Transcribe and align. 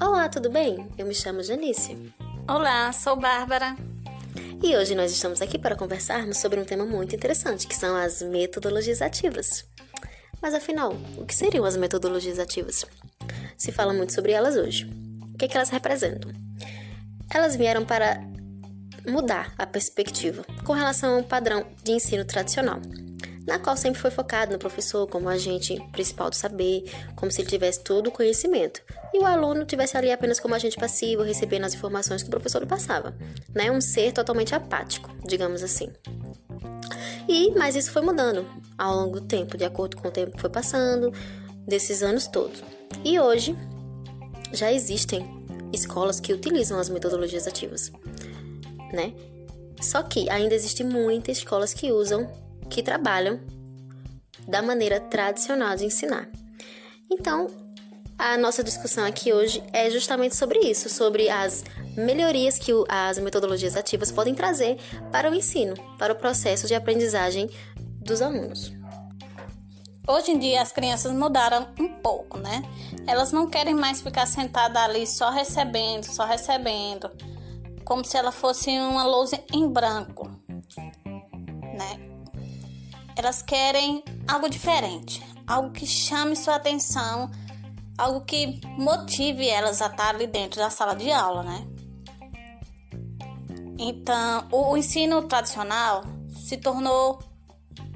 Olá, 0.00 0.28
tudo 0.28 0.50
bem? 0.50 0.88
Eu 0.96 1.06
me 1.06 1.14
chamo 1.14 1.42
Janice. 1.42 2.12
Olá, 2.48 2.92
sou 2.92 3.16
Bárbara. 3.16 3.76
E 4.62 4.76
hoje 4.76 4.94
nós 4.94 5.12
estamos 5.12 5.42
aqui 5.42 5.58
para 5.58 5.76
conversarmos 5.76 6.38
sobre 6.38 6.58
um 6.58 6.64
tema 6.64 6.84
muito 6.84 7.14
interessante, 7.14 7.66
que 7.66 7.76
são 7.76 7.94
as 7.94 8.22
metodologias 8.22 9.02
ativas. 9.02 9.64
Mas 10.40 10.54
afinal, 10.54 10.94
o 11.16 11.26
que 11.26 11.34
seriam 11.34 11.64
as 11.64 11.76
metodologias 11.76 12.38
ativas? 12.38 12.84
Se 13.56 13.70
fala 13.72 13.92
muito 13.92 14.12
sobre 14.12 14.32
elas 14.32 14.56
hoje. 14.56 14.90
O 15.34 15.38
que, 15.38 15.44
é 15.44 15.48
que 15.48 15.56
elas 15.56 15.70
representam? 15.70 16.32
Elas 17.32 17.56
vieram 17.56 17.84
para 17.84 18.20
mudar 19.06 19.54
a 19.58 19.66
perspectiva 19.66 20.44
com 20.64 20.72
relação 20.72 21.16
ao 21.16 21.22
padrão 21.22 21.66
de 21.84 21.92
ensino 21.92 22.24
tradicional, 22.24 22.80
na 23.46 23.58
qual 23.58 23.76
sempre 23.76 24.00
foi 24.00 24.10
focado 24.10 24.52
no 24.52 24.58
professor 24.58 25.06
como 25.06 25.28
agente 25.28 25.80
principal 25.92 26.28
do 26.28 26.36
saber, 26.36 26.84
como 27.14 27.30
se 27.30 27.40
ele 27.40 27.48
tivesse 27.48 27.80
todo 27.80 28.08
o 28.08 28.10
conhecimento, 28.10 28.82
e 29.14 29.18
o 29.18 29.24
aluno 29.24 29.64
tivesse 29.64 29.96
ali 29.96 30.10
apenas 30.10 30.40
como 30.40 30.54
agente 30.54 30.76
passivo, 30.76 31.22
recebendo 31.22 31.64
as 31.64 31.74
informações 31.74 32.22
que 32.22 32.28
o 32.28 32.30
professor 32.30 32.60
lhe 32.60 32.66
passava, 32.66 33.14
né? 33.54 33.70
Um 33.70 33.80
ser 33.80 34.12
totalmente 34.12 34.54
apático, 34.54 35.10
digamos 35.24 35.62
assim. 35.62 35.92
E 37.28 37.52
mas 37.52 37.76
isso 37.76 37.90
foi 37.90 38.02
mudando 38.02 38.46
ao 38.76 38.96
longo 38.96 39.20
do 39.20 39.26
tempo, 39.26 39.56
de 39.56 39.64
acordo 39.64 39.96
com 39.96 40.08
o 40.08 40.10
tempo 40.10 40.32
que 40.32 40.40
foi 40.40 40.50
passando, 40.50 41.12
desses 41.66 42.02
anos 42.02 42.26
todos. 42.26 42.62
E 43.04 43.18
hoje 43.18 43.56
já 44.52 44.72
existem 44.72 45.44
escolas 45.72 46.20
que 46.20 46.32
utilizam 46.32 46.78
as 46.78 46.88
metodologias 46.88 47.46
ativas, 47.46 47.92
né? 48.92 49.12
Só 49.80 50.02
que 50.02 50.30
ainda 50.30 50.54
existem 50.54 50.86
muitas 50.86 51.38
escolas 51.38 51.74
que 51.74 51.92
usam, 51.92 52.30
que 52.70 52.82
trabalham 52.82 53.40
da 54.46 54.62
maneira 54.62 55.00
tradicional 55.00 55.76
de 55.76 55.84
ensinar. 55.84 56.28
Então, 57.10 57.48
a 58.18 58.38
nossa 58.38 58.64
discussão 58.64 59.04
aqui 59.04 59.32
hoje 59.32 59.62
é 59.72 59.90
justamente 59.90 60.34
sobre 60.34 60.58
isso, 60.60 60.88
sobre 60.88 61.28
as 61.28 61.62
melhorias 61.96 62.58
que 62.58 62.72
as 62.88 63.18
metodologias 63.18 63.76
ativas 63.76 64.10
podem 64.10 64.34
trazer 64.34 64.78
para 65.12 65.30
o 65.30 65.34
ensino, 65.34 65.74
para 65.98 66.12
o 66.12 66.16
processo 66.16 66.66
de 66.66 66.74
aprendizagem 66.74 67.50
dos 67.76 68.22
alunos. 68.22 68.72
Hoje 70.08 70.30
em 70.30 70.38
dia 70.38 70.62
as 70.62 70.72
crianças 70.72 71.12
mudaram 71.12 71.66
um 71.78 71.88
pouco, 71.88 72.38
né? 72.38 72.62
Elas 73.06 73.32
não 73.32 73.50
querem 73.50 73.74
mais 73.74 74.00
ficar 74.00 74.26
sentadas 74.26 74.80
ali 74.80 75.06
só 75.06 75.30
recebendo, 75.30 76.04
só 76.04 76.24
recebendo, 76.24 77.10
como 77.84 78.04
se 78.04 78.16
ela 78.16 78.32
fosse 78.32 78.70
uma 78.70 79.04
lousa 79.04 79.38
em 79.52 79.68
branco, 79.68 80.30
né? 81.76 82.15
Elas 83.16 83.42
querem 83.42 84.04
algo 84.28 84.48
diferente, 84.48 85.22
algo 85.46 85.70
que 85.70 85.86
chame 85.86 86.36
sua 86.36 86.56
atenção, 86.56 87.30
algo 87.96 88.20
que 88.20 88.60
motive 88.78 89.48
elas 89.48 89.80
a 89.80 89.86
estar 89.86 90.14
ali 90.14 90.26
dentro 90.26 90.60
da 90.60 90.70
sala 90.70 90.94
de 90.94 91.10
aula, 91.10 91.42
né? 91.42 91.66
Então, 93.78 94.46
o 94.52 94.76
ensino 94.76 95.22
tradicional 95.22 96.04
se 96.34 96.56
tornou 96.56 97.18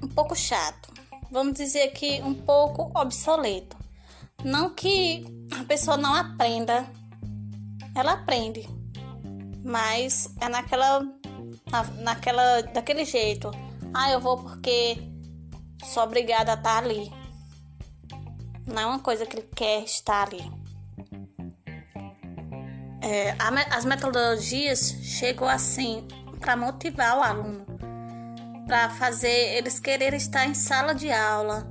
um 0.03 0.09
pouco 0.09 0.35
chato 0.35 0.91
vamos 1.31 1.55
dizer 1.55 1.93
que 1.93 2.21
um 2.23 2.35
pouco 2.35 2.91
obsoleto. 2.99 3.77
Não 4.45 4.71
que 4.71 5.25
a 5.59 5.65
pessoa 5.65 5.97
não 5.97 6.15
aprenda, 6.15 6.87
ela 7.95 8.13
aprende, 8.13 8.69
mas 9.65 10.35
é 10.41 10.49
naquela, 10.49 11.07
naquela, 11.99 12.63
daquele 12.63 13.05
jeito. 13.05 13.51
Ah, 13.95 14.11
eu 14.11 14.21
vou 14.21 14.39
porque 14.39 14.97
sou 15.85 16.03
obrigada 16.03 16.53
a 16.53 16.55
estar 16.55 16.79
ali. 16.79 17.13
Não 18.67 18.81
é 18.81 18.87
uma 18.87 19.01
coisa 19.01 19.27
que 19.27 19.37
ele 19.37 19.49
quer 19.55 19.83
estar 19.85 20.29
ali. 20.29 20.51
É, 23.03 23.35
as 23.71 23.85
metodologias 23.85 24.93
chegam 25.03 25.49
assim 25.49 26.07
para 26.39 26.57
motivar 26.57 27.19
o 27.19 27.23
aluno 27.23 27.71
para 28.71 28.89
fazer 28.89 29.57
eles 29.57 29.81
quererem 29.81 30.17
estar 30.17 30.47
em 30.47 30.55
sala 30.55 30.95
de 30.95 31.11
aula, 31.11 31.67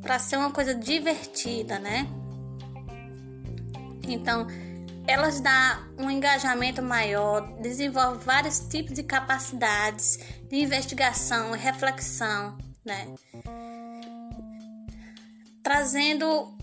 para 0.00 0.20
ser 0.20 0.36
uma 0.36 0.52
coisa 0.52 0.72
divertida, 0.72 1.80
né? 1.80 2.06
Então, 4.06 4.46
elas 5.04 5.40
dão 5.40 5.84
um 5.98 6.08
engajamento 6.08 6.80
maior, 6.80 7.40
desenvolvem 7.60 8.20
vários 8.20 8.60
tipos 8.60 8.94
de 8.94 9.02
capacidades 9.02 10.20
de 10.48 10.62
investigação 10.62 11.56
e 11.56 11.58
reflexão, 11.58 12.56
né? 12.86 13.12
Trazendo 15.62 16.56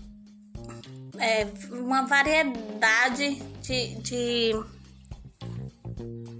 é, 1.18 1.46
uma 1.70 2.06
variedade 2.06 3.36
de, 3.60 3.94
de, 3.96 4.52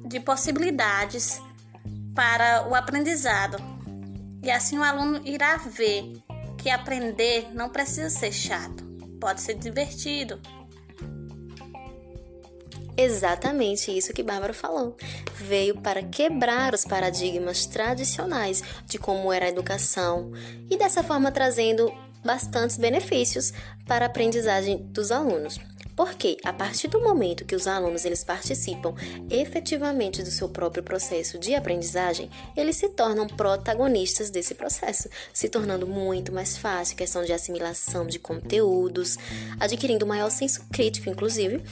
de 0.08 0.20
possibilidades 0.20 1.40
para 2.14 2.66
o 2.68 2.74
aprendizado. 2.74 3.58
E 4.42 4.50
assim 4.50 4.78
o 4.78 4.82
aluno 4.82 5.20
irá 5.26 5.56
ver 5.56 6.12
que 6.58 6.70
aprender 6.70 7.48
não 7.54 7.68
precisa 7.68 8.08
ser 8.08 8.32
chato, 8.32 8.84
pode 9.20 9.40
ser 9.40 9.54
divertido. 9.54 10.40
Exatamente 12.96 13.96
isso 13.96 14.12
que 14.12 14.22
Bárbara 14.22 14.54
falou. 14.54 14.96
Veio 15.34 15.80
para 15.80 16.02
quebrar 16.02 16.74
os 16.74 16.84
paradigmas 16.84 17.66
tradicionais 17.66 18.62
de 18.86 18.98
como 18.98 19.32
era 19.32 19.46
a 19.46 19.48
educação 19.48 20.32
e 20.70 20.76
dessa 20.76 21.02
forma 21.02 21.32
trazendo 21.32 21.92
bastantes 22.24 22.76
benefícios 22.76 23.52
para 23.86 24.04
a 24.04 24.08
aprendizagem 24.08 24.78
dos 24.78 25.10
alunos. 25.10 25.58
Porque 25.96 26.38
a 26.44 26.52
partir 26.52 26.88
do 26.88 27.00
momento 27.00 27.44
que 27.44 27.54
os 27.54 27.68
alunos 27.68 28.04
eles 28.04 28.24
participam 28.24 28.94
efetivamente 29.30 30.22
do 30.22 30.30
seu 30.30 30.48
próprio 30.48 30.82
processo 30.82 31.38
de 31.38 31.54
aprendizagem, 31.54 32.28
eles 32.56 32.76
se 32.76 32.88
tornam 32.88 33.28
protagonistas 33.28 34.28
desse 34.28 34.54
processo, 34.54 35.08
se 35.32 35.48
tornando 35.48 35.86
muito 35.86 36.32
mais 36.32 36.56
fácil 36.56 36.96
questão 36.96 37.24
de 37.24 37.32
assimilação 37.32 38.06
de 38.06 38.18
conteúdos, 38.18 39.16
adquirindo 39.60 40.06
maior 40.06 40.30
senso 40.30 40.64
crítico, 40.72 41.08
inclusive, 41.08 41.62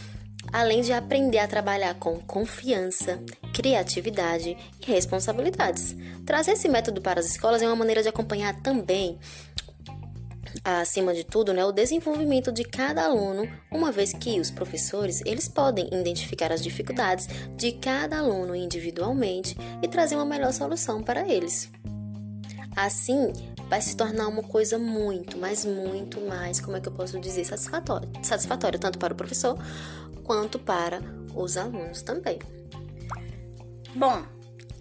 além 0.50 0.80
de 0.80 0.92
aprender 0.92 1.38
a 1.38 1.48
trabalhar 1.48 1.94
com 1.94 2.19
confiança, 2.20 3.22
criatividade 3.53 4.56
e 4.80 4.86
responsabilidades. 4.91 5.94
Trazer 6.25 6.53
esse 6.53 6.69
método 6.69 7.00
para 7.00 7.20
as 7.20 7.26
escolas 7.26 7.62
é 7.62 7.66
uma 7.66 7.76
maneira 7.76 8.03
de 8.03 8.08
acompanhar 8.08 8.60
também 8.62 9.19
acima 10.64 11.14
de 11.14 11.25
tudo, 11.25 11.52
né, 11.52 11.64
o 11.64 11.72
desenvolvimento 11.72 12.52
de 12.52 12.64
cada 12.64 13.04
aluno, 13.04 13.48
uma 13.70 13.91
vez 13.91 14.12
que 14.12 14.38
os 14.38 14.50
professores 14.50 15.22
eles 15.25 15.48
podem 15.48 15.88
identificar 15.92 16.52
as 16.52 16.62
dificuldades 16.62 17.28
de 17.56 17.72
cada 17.72 18.19
aluno 18.19 18.54
individualmente 18.54 19.56
e 19.82 19.88
trazer 19.88 20.14
uma 20.14 20.25
melhor 20.25 20.52
solução 20.52 21.02
para 21.02 21.26
eles. 21.26 21.70
Assim, 22.76 23.32
vai 23.69 23.81
se 23.81 23.97
tornar 23.97 24.28
uma 24.28 24.42
coisa 24.42 24.78
muito, 24.78 25.36
mas 25.36 25.64
muito 25.64 26.20
mais, 26.20 26.60
como 26.60 26.76
é 26.76 26.81
que 26.81 26.88
eu 26.88 26.92
posso 26.92 27.19
dizer, 27.19 27.44
satisfatória, 27.44 28.08
satisfatória 28.22 28.78
tanto 28.78 28.98
para 28.98 29.12
o 29.12 29.16
professor 29.16 29.58
quanto 30.25 30.59
para 30.59 31.00
os 31.34 31.56
alunos 31.56 32.03
também. 32.03 32.38
Bom, 33.94 34.25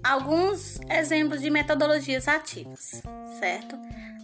alguns 0.03 0.79
exemplos 0.89 1.41
de 1.41 1.49
metodologias 1.49 2.27
ativas, 2.27 3.01
certo? 3.39 3.77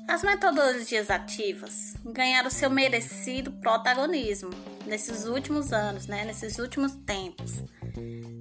As 0.08 0.24
metodologias 0.24 1.12
ativas 1.12 1.96
ganharam 2.06 2.50
seu 2.50 2.70
merecido 2.70 3.52
protagonismo 3.52 4.52
nesses 4.86 5.26
últimos 5.26 5.74
anos, 5.74 6.08
né, 6.08 6.24
nesses 6.24 6.58
últimos 6.60 6.94
tempos, 7.06 7.62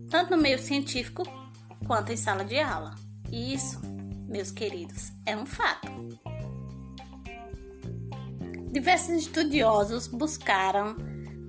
tanto 0.09 0.31
no 0.31 0.41
meio 0.41 0.60
científico 0.60 1.25
quanto 1.84 2.12
em 2.12 2.16
sala 2.16 2.44
de 2.44 2.60
aula. 2.60 2.94
E 3.32 3.53
isso, 3.53 3.81
meus 4.28 4.53
queridos, 4.53 5.10
é 5.26 5.36
um 5.36 5.44
fato. 5.44 5.88
Diversos 8.71 9.16
estudiosos 9.16 10.06
buscaram 10.06 10.95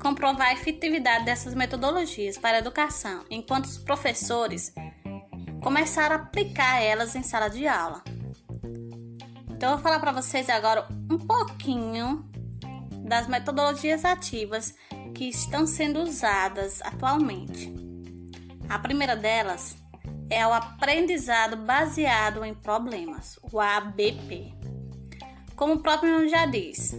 comprovar 0.08 0.48
a 0.48 0.54
efetividade 0.54 1.26
dessas 1.26 1.54
metodologias 1.54 2.38
para 2.38 2.56
a 2.56 2.60
educação, 2.60 3.26
enquanto 3.30 3.66
os 3.66 3.78
professores 3.78 4.74
começaram 5.62 6.16
a 6.16 6.20
aplicar 6.20 6.82
elas 6.82 7.14
em 7.14 7.24
sala 7.24 7.50
de 7.50 7.68
aula. 7.68 8.02
Então, 9.50 9.72
eu 9.72 9.76
vou 9.76 9.84
falar 9.84 10.00
para 10.00 10.14
vocês 10.14 10.50
agora 10.50 10.88
um 11.12 11.18
pouquinho 11.18 12.26
das 13.04 13.28
metodologias 13.28 14.06
ativas 14.06 14.74
que 15.14 15.26
estão 15.26 15.68
sendo 15.68 16.00
usadas 16.00 16.82
atualmente. 16.84 17.74
A 18.70 18.80
primeira 18.80 19.16
delas 19.16 19.76
é 20.30 20.48
o 20.48 20.54
aprendizado 20.54 21.58
baseado 21.58 22.46
em 22.46 22.54
problemas, 22.54 23.38
o 23.52 23.60
ABP. 23.60 24.54
Como 25.54 25.74
o 25.74 25.80
próprio 25.84 26.14
nome 26.14 26.30
já 26.30 26.46
diz, 26.46 26.96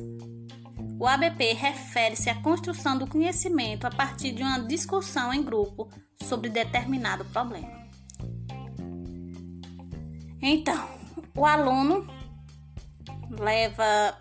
o 0.99 1.07
ABP 1.07 1.53
refere-se 1.53 2.29
à 2.29 2.35
construção 2.35 2.99
do 2.99 3.07
conhecimento 3.07 3.87
a 3.87 3.91
partir 3.91 4.33
de 4.33 4.43
uma 4.43 4.59
discussão 4.61 5.33
em 5.33 5.43
grupo 5.43 5.89
sobre 6.23 6.51
determinado 6.51 7.25
problema. 7.27 7.87
Então, 10.43 10.89
o 11.37 11.47
aluno 11.47 12.07
leva 13.31 14.19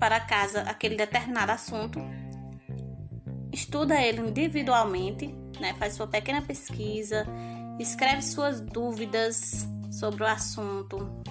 para 0.00 0.18
casa 0.20 0.62
aquele 0.62 0.96
determinado 0.96 1.52
assunto, 1.52 2.00
estuda 3.52 4.00
ele 4.00 4.20
individualmente, 4.20 5.28
né, 5.60 5.74
faz 5.74 5.94
sua 5.94 6.06
pequena 6.06 6.42
pesquisa, 6.42 7.26
escreve 7.78 8.22
suas 8.22 8.60
dúvidas 8.60 9.66
sobre 9.92 10.24
o 10.24 10.26
assunto. 10.26 11.22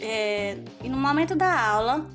É, 0.00 0.56
e 0.82 0.88
no 0.88 0.96
momento 0.96 1.36
da 1.36 1.60
aula, 1.60 2.06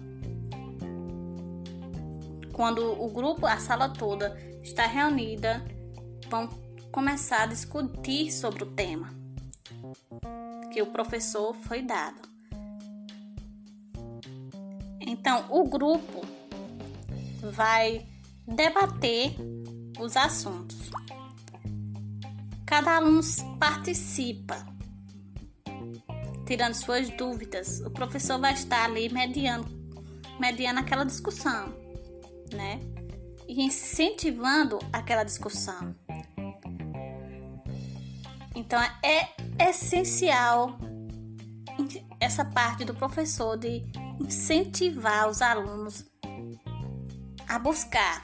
quando 2.56 3.04
o 3.04 3.10
grupo, 3.10 3.46
a 3.46 3.58
sala 3.58 3.90
toda 3.90 4.40
está 4.64 4.88
reunida, 4.88 5.62
vão 6.30 6.48
começar 6.90 7.44
a 7.44 7.46
discutir 7.48 8.32
sobre 8.32 8.64
o 8.64 8.68
tema 8.68 9.14
que 10.72 10.82
o 10.82 10.86
professor 10.86 11.54
foi 11.54 11.82
dado. 11.82 12.22
Então, 15.02 15.46
o 15.50 15.68
grupo 15.68 16.26
vai 17.42 18.06
debater 18.48 19.36
os 20.00 20.16
assuntos. 20.16 20.90
Cada 22.66 22.96
aluno 22.96 23.20
participa, 23.60 24.66
tirando 26.46 26.74
suas 26.74 27.10
dúvidas. 27.10 27.82
O 27.82 27.92
professor 27.92 28.40
vai 28.40 28.54
estar 28.54 28.86
ali 28.86 29.10
mediando, 29.10 29.68
mediando 30.40 30.80
aquela 30.80 31.04
discussão, 31.04 31.85
né? 32.56 32.80
E 33.48 33.64
incentivando 33.64 34.80
aquela 34.92 35.24
discussão. 35.24 35.96
Então 38.56 38.80
é 39.04 39.30
essencial 39.70 40.78
essa 42.20 42.46
parte 42.46 42.86
do 42.86 42.96
professor 42.96 43.58
de 43.58 43.84
incentivar 44.20 45.30
os 45.30 45.42
alunos 45.42 46.06
a 47.48 47.60
buscar, 47.60 48.24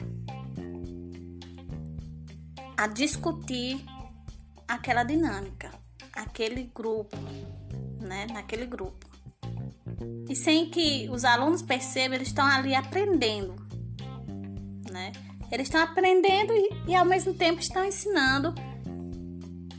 a 2.77 2.87
discutir 2.87 3.85
aquela 4.67 5.03
dinâmica, 5.03 5.69
aquele 6.13 6.63
grupo, 6.73 7.15
né? 7.99 8.25
Naquele 8.31 8.65
grupo. 8.65 9.05
E 10.27 10.35
sem 10.35 10.69
que 10.69 11.09
os 11.09 11.23
alunos 11.25 11.61
percebam, 11.61 12.15
eles 12.15 12.29
estão 12.29 12.45
ali 12.45 12.73
aprendendo, 12.73 13.55
né? 14.91 15.11
Eles 15.51 15.67
estão 15.67 15.81
aprendendo 15.81 16.53
e, 16.53 16.91
e 16.91 16.95
ao 16.95 17.05
mesmo 17.05 17.33
tempo 17.33 17.59
estão 17.59 17.83
ensinando 17.83 18.53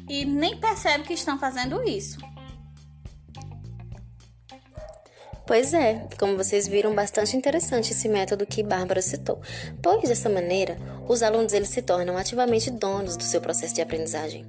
e 0.09 0.25
nem 0.25 0.59
percebe 0.59 1.05
que 1.05 1.15
estão 1.15 1.39
fazendo 1.39 1.83
isso. 1.89 2.19
Pois 5.47 5.75
é, 5.75 6.07
como 6.19 6.37
vocês 6.37 6.69
viram, 6.69 6.95
bastante 6.95 7.37
interessante 7.37 7.93
esse 7.93 8.09
método 8.09 8.47
que 8.47 8.63
Bárbara 8.63 9.03
citou, 9.03 9.41
pois 9.83 10.09
dessa 10.09 10.29
maneira 10.29 10.77
os 11.09 11.23
alunos 11.23 11.53
eles 11.53 11.69
se 11.69 11.83
tornam 11.83 12.17
ativamente 12.17 12.71
donos 12.71 13.17
do 13.17 13.25
seu 13.25 13.41
processo 13.41 13.75
de 13.75 13.83
aprendizagem. 13.83 14.47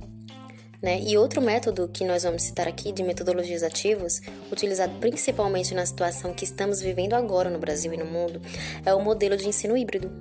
Né? 0.81 0.99
E 1.01 1.17
outro 1.17 1.41
método 1.41 1.87
que 1.87 2.03
nós 2.03 2.23
vamos 2.23 2.43
citar 2.43 2.67
aqui 2.67 2.91
de 2.91 3.03
metodologias 3.03 3.63
ativas, 3.63 4.21
utilizado 4.51 4.93
principalmente 4.99 5.73
na 5.73 5.85
situação 5.85 6.33
que 6.33 6.43
estamos 6.43 6.81
vivendo 6.81 7.13
agora 7.13 7.49
no 7.49 7.57
Brasil 7.57 7.93
e 7.93 7.97
no 7.97 8.05
mundo, 8.05 8.41
é 8.85 8.93
o 8.93 9.01
modelo 9.01 9.37
de 9.37 9.47
ensino 9.47 9.77
híbrido, 9.77 10.11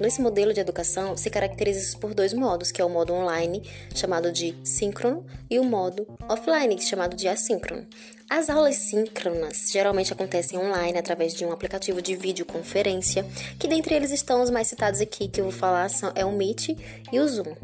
Nesse 0.00 0.20
modelo 0.20 0.54
de 0.54 0.60
educação 0.60 1.16
se 1.16 1.28
caracteriza 1.28 1.98
por 1.98 2.14
dois 2.14 2.32
modos, 2.32 2.70
que 2.70 2.80
é 2.80 2.84
o 2.84 2.88
modo 2.88 3.12
online, 3.12 3.62
chamado 3.94 4.30
de 4.30 4.56
síncrono, 4.62 5.26
e 5.50 5.58
o 5.58 5.64
modo 5.64 6.06
offline, 6.28 6.80
chamado 6.80 7.16
de 7.16 7.26
assíncrono. 7.26 7.86
As 8.30 8.48
aulas 8.48 8.76
síncronas 8.76 9.70
geralmente 9.72 10.12
acontecem 10.12 10.58
online 10.58 10.98
através 10.98 11.34
de 11.34 11.44
um 11.44 11.50
aplicativo 11.50 12.00
de 12.00 12.14
videoconferência, 12.14 13.26
que 13.58 13.66
dentre 13.66 13.94
eles 13.94 14.10
estão 14.10 14.42
os 14.42 14.50
mais 14.50 14.68
citados 14.68 15.00
aqui, 15.00 15.28
que 15.28 15.40
eu 15.40 15.44
vou 15.44 15.52
falar 15.52 15.88
são 15.88 16.12
é 16.14 16.24
o 16.24 16.32
Meet 16.32 16.76
e 17.12 17.18
o 17.18 17.26
Zoom. 17.26 17.56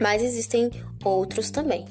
Mas 0.00 0.22
existem 0.22 0.70
outros 1.04 1.50
também 1.50 1.86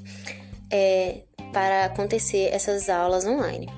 é, 0.69 1.21
para 1.53 1.85
acontecer 1.85 2.49
essas 2.51 2.89
aulas 2.89 3.25
online. 3.25 3.69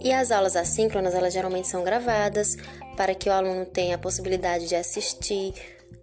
E 0.00 0.12
as 0.12 0.30
aulas 0.30 0.54
assíncronas, 0.54 1.14
elas 1.14 1.32
geralmente 1.32 1.66
são 1.66 1.82
gravadas 1.82 2.56
para 2.98 3.14
que 3.14 3.28
o 3.28 3.32
aluno 3.32 3.64
tenha 3.64 3.94
a 3.94 3.98
possibilidade 3.98 4.66
de 4.66 4.74
assistir 4.74 5.54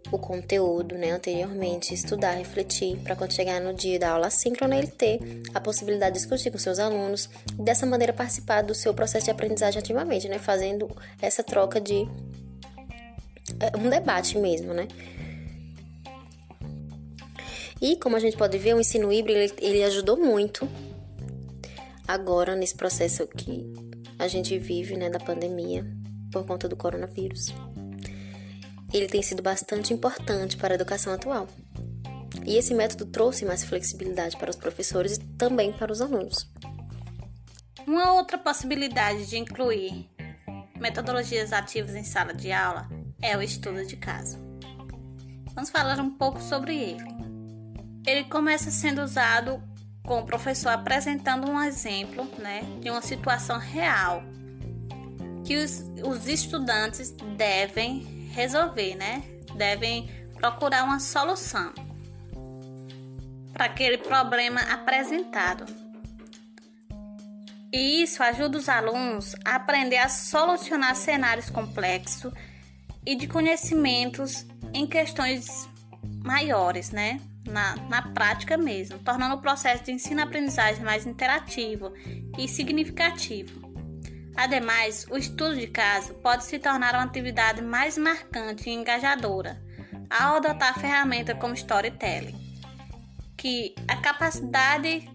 o 0.09 0.18
conteúdo 0.18 0.95
né, 0.95 1.12
anteriormente, 1.12 1.94
estudar, 1.94 2.31
refletir, 2.31 2.95
para 3.00 3.18
quando 3.18 3.33
chegar 3.33 3.59
no 3.59 3.74
dia 3.74 4.00
da 4.00 4.12
aula 4.12 4.30
síncrona 4.30 4.77
ele 4.77 4.88
ter 4.88 5.19
a 5.53 5.59
possibilidade 5.59 6.13
de 6.13 6.19
discutir 6.21 6.50
com 6.51 6.57
seus 6.57 6.80
alunos 6.80 7.30
e 7.59 7.62
dessa 7.62 7.86
maneira 7.86 8.13
participar 8.13 8.62
do 8.62 8.74
seu 8.74 8.94
processo 8.94 9.25
de 9.25 9.31
aprendizagem 9.31 9.77
ativamente, 9.77 10.30
né, 10.30 10.39
fazendo 10.39 10.89
essa 11.21 11.44
troca 11.44 11.81
de 11.81 12.07
é, 13.59 13.77
um 13.77 13.89
debate 13.89 14.38
mesmo, 14.38 14.74
né? 14.74 14.88
E 17.81 17.98
como 17.98 18.15
a 18.15 18.19
gente 18.19 18.38
pode 18.38 18.57
ver, 18.57 18.74
o 18.74 18.80
ensino 18.80 19.12
híbrido 19.12 19.38
ele, 19.38 19.53
ele 19.59 19.83
ajudou 19.83 20.15
muito 20.15 20.65
agora 22.07 22.56
nesse 22.56 22.75
processo 22.75 23.27
que 23.27 23.69
a 24.18 24.30
gente 24.30 24.57
vive, 24.57 24.95
né, 24.95 25.09
da 25.09 25.19
pandemia 25.19 25.86
por 26.35 26.45
conta 26.45 26.67
do 26.67 26.75
coronavírus. 26.75 27.53
Ele 28.93 29.07
tem 29.07 29.21
sido 29.21 29.41
bastante 29.41 29.93
importante 29.93 30.57
para 30.57 30.73
a 30.73 30.75
educação 30.75 31.13
atual. 31.13 31.47
E 32.45 32.57
esse 32.57 32.73
método 32.73 33.05
trouxe 33.05 33.45
mais 33.45 33.63
flexibilidade 33.63 34.35
para 34.35 34.49
os 34.49 34.57
professores 34.57 35.15
e 35.15 35.19
também 35.37 35.71
para 35.71 35.93
os 35.93 36.01
alunos. 36.01 36.51
Uma 37.87 38.11
outra 38.11 38.37
possibilidade 38.37 39.27
de 39.27 39.37
incluir 39.37 40.09
metodologias 40.77 41.53
ativas 41.53 41.95
em 41.95 42.03
sala 42.03 42.33
de 42.33 42.51
aula 42.51 42.89
é 43.21 43.38
o 43.38 43.41
estudo 43.41 43.85
de 43.85 43.95
caso. 43.95 44.38
Vamos 45.53 45.69
falar 45.69 46.01
um 46.01 46.11
pouco 46.11 46.41
sobre 46.41 46.75
ele. 46.75 47.15
Ele 48.05 48.25
começa 48.25 48.69
sendo 48.69 49.01
usado 49.01 49.63
com 50.03 50.19
o 50.19 50.25
professor 50.25 50.69
apresentando 50.69 51.49
um 51.49 51.61
exemplo 51.61 52.25
né, 52.38 52.61
de 52.81 52.89
uma 52.89 53.01
situação 53.01 53.57
real 53.57 54.21
que 55.45 55.56
os, 55.57 55.80
os 56.03 56.27
estudantes 56.27 57.12
devem 57.38 58.30
resolver, 58.33 58.95
né? 58.95 59.24
Devem 59.56 60.09
procurar 60.36 60.83
uma 60.83 61.00
solução 61.00 61.74
para 63.53 63.65
aquele 63.65 63.97
problema 64.00 64.59
apresentado. 64.62 65.65
E 67.71 68.03
isso 68.03 68.21
ajuda 68.24 68.57
os 68.57 68.68
alunos 68.68 69.36
a 69.46 69.55
aprender 69.55 69.98
a 69.98 70.10
solucionar 70.10 70.96
cenários 70.96 71.50
complexos 71.50 72.34
e 73.05 73.15
de 73.15 73.27
conhecimentos 73.27 74.46
em 74.74 74.88
questões 74.88 75.69
maiores, 76.24 76.91
né? 76.91 77.19
Na, 77.48 77.75
na 77.88 78.01
prática 78.01 78.58
mesmo, 78.58 78.98
tornando 79.00 79.36
o 79.36 79.41
processo 79.41 79.84
de 79.84 79.91
ensino-aprendizagem 79.91 80.84
mais 80.84 81.05
interativo 81.05 81.93
e 82.38 82.48
significativo. 82.48 83.64
Ademais, 84.36 85.08
o 85.10 85.18
estudo 85.18 85.56
de 85.56 85.68
caso 85.68 86.13
pode 86.15 86.44
se 86.44 86.60
tornar 86.60 86.94
uma 86.94 87.04
atividade 87.04 87.62
mais 87.62 87.98
marcante 87.98 88.70
e 88.70 88.74
engajadora 88.74 89.62
ao 90.10 90.38
adotar 90.38 90.72
a 90.72 90.80
ferramenta 90.80 91.34
como 91.34 91.54
storytelling, 91.54 92.36
que 93.38 93.74
a 93.88 93.96
capacidade 93.98 95.10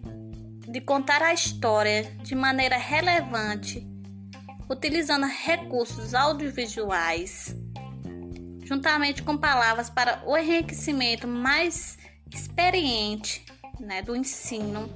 de 0.67 0.81
contar 0.81 1.23
a 1.23 1.35
história 1.35 2.05
de 2.23 2.35
maneira 2.35 2.77
relevante, 2.77 3.87
utilizando 4.69 5.27
recursos 5.27 6.15
audiovisuais, 6.15 7.55
juntamente 8.65 9.23
com 9.23 9.37
palavras 9.37 9.91
para 9.91 10.23
o 10.27 10.37
enriquecimento 10.37 11.27
mais 11.27 11.99
experiente 12.33 13.45
né, 13.81 14.01
do 14.01 14.15
ensino. 14.15 14.89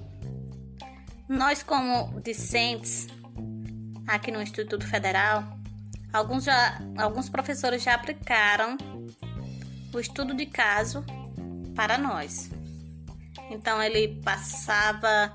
Nós, 1.28 1.62
como 1.62 2.20
discentes, 2.20 3.08
aqui 4.06 4.30
no 4.30 4.42
Instituto 4.42 4.86
Federal, 4.86 5.58
alguns, 6.12 6.44
já, 6.44 6.78
alguns 6.96 7.28
professores 7.28 7.82
já 7.82 7.94
aplicaram 7.94 8.76
o 9.92 10.00
estudo 10.00 10.34
de 10.34 10.46
caso 10.46 11.04
para 11.74 11.98
nós. 11.98 12.50
Então 13.50 13.82
ele 13.82 14.20
passava 14.22 15.32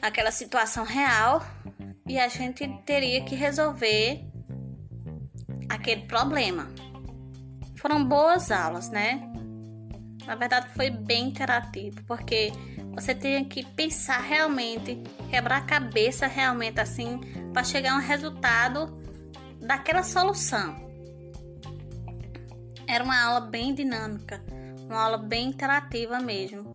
aquela 0.00 0.30
situação 0.30 0.84
real 0.84 1.44
e 2.06 2.18
a 2.18 2.28
gente 2.28 2.66
teria 2.84 3.24
que 3.24 3.34
resolver 3.34 4.24
aquele 5.68 6.02
problema. 6.02 6.68
Foram 7.76 8.04
boas 8.04 8.50
aulas, 8.50 8.90
né? 8.90 9.20
Na 10.24 10.34
verdade 10.34 10.68
foi 10.74 10.90
bem 10.90 11.28
interativo, 11.28 12.02
porque 12.04 12.52
você 12.96 13.14
tem 13.14 13.44
que 13.44 13.62
pensar 13.62 14.22
realmente, 14.22 14.98
quebrar 15.28 15.58
a 15.58 15.66
cabeça 15.66 16.26
realmente 16.26 16.80
assim, 16.80 17.20
para 17.52 17.62
chegar 17.62 17.92
a 17.92 17.96
um 17.96 18.00
resultado 18.00 18.98
daquela 19.60 20.02
solução. 20.02 20.74
Era 22.88 23.04
uma 23.04 23.22
aula 23.22 23.40
bem 23.40 23.74
dinâmica, 23.74 24.42
uma 24.88 25.02
aula 25.02 25.18
bem 25.18 25.48
interativa 25.48 26.20
mesmo, 26.20 26.74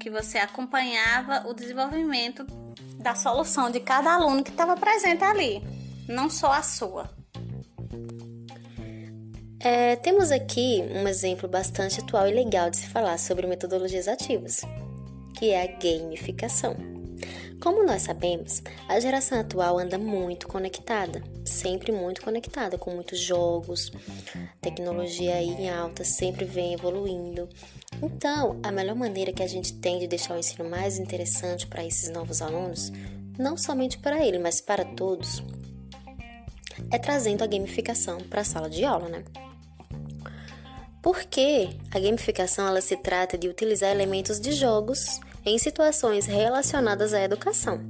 que 0.00 0.08
você 0.08 0.38
acompanhava 0.38 1.46
o 1.46 1.52
desenvolvimento 1.52 2.46
da 2.98 3.14
solução 3.14 3.70
de 3.70 3.80
cada 3.80 4.14
aluno 4.14 4.42
que 4.42 4.50
estava 4.50 4.76
presente 4.76 5.22
ali, 5.22 5.62
não 6.08 6.30
só 6.30 6.52
a 6.52 6.62
sua. 6.62 7.10
É, 9.60 9.96
temos 9.96 10.30
aqui 10.30 10.82
um 10.94 11.06
exemplo 11.06 11.48
bastante 11.48 12.00
atual 12.00 12.28
e 12.28 12.32
legal 12.32 12.70
de 12.70 12.78
se 12.78 12.86
falar 12.86 13.18
sobre 13.18 13.46
metodologias 13.46 14.06
ativas, 14.06 14.62
que 15.36 15.50
é 15.50 15.62
a 15.62 15.66
gamificação. 15.66 16.76
Como 17.60 17.84
nós 17.84 18.02
sabemos, 18.02 18.62
a 18.86 19.00
geração 19.00 19.40
atual 19.40 19.78
anda 19.78 19.98
muito 19.98 20.46
conectada, 20.46 21.22
sempre 21.44 21.90
muito 21.90 22.22
conectada, 22.22 22.76
com 22.76 22.90
muitos 22.90 23.18
jogos, 23.18 23.90
tecnologia 24.60 25.34
aí 25.34 25.48
em 25.48 25.70
alta, 25.70 26.04
sempre 26.04 26.44
vem 26.44 26.74
evoluindo. 26.74 27.48
Então, 28.02 28.60
a 28.62 28.70
melhor 28.70 28.94
maneira 28.94 29.32
que 29.32 29.42
a 29.42 29.46
gente 29.46 29.72
tem 29.74 29.98
de 29.98 30.06
deixar 30.06 30.34
o 30.34 30.38
ensino 30.38 30.68
mais 30.68 30.98
interessante 30.98 31.66
para 31.66 31.84
esses 31.84 32.10
novos 32.10 32.42
alunos, 32.42 32.92
não 33.38 33.56
somente 33.56 33.98
para 33.98 34.24
ele, 34.24 34.38
mas 34.38 34.60
para 34.60 34.84
todos, 34.84 35.42
é 36.90 36.98
trazendo 36.98 37.42
a 37.42 37.46
gamificação 37.46 38.18
para 38.18 38.42
a 38.42 38.44
sala 38.44 38.68
de 38.68 38.84
aula, 38.84 39.08
né? 39.08 39.24
Porque 41.02 41.70
a 41.90 41.98
gamificação 41.98 42.66
ela 42.66 42.80
se 42.80 42.96
trata 42.96 43.38
de 43.38 43.48
utilizar 43.48 43.90
elementos 43.90 44.40
de 44.40 44.52
jogos 44.52 45.20
em 45.46 45.56
situações 45.58 46.26
relacionadas 46.26 47.14
à 47.14 47.22
educação. 47.22 47.80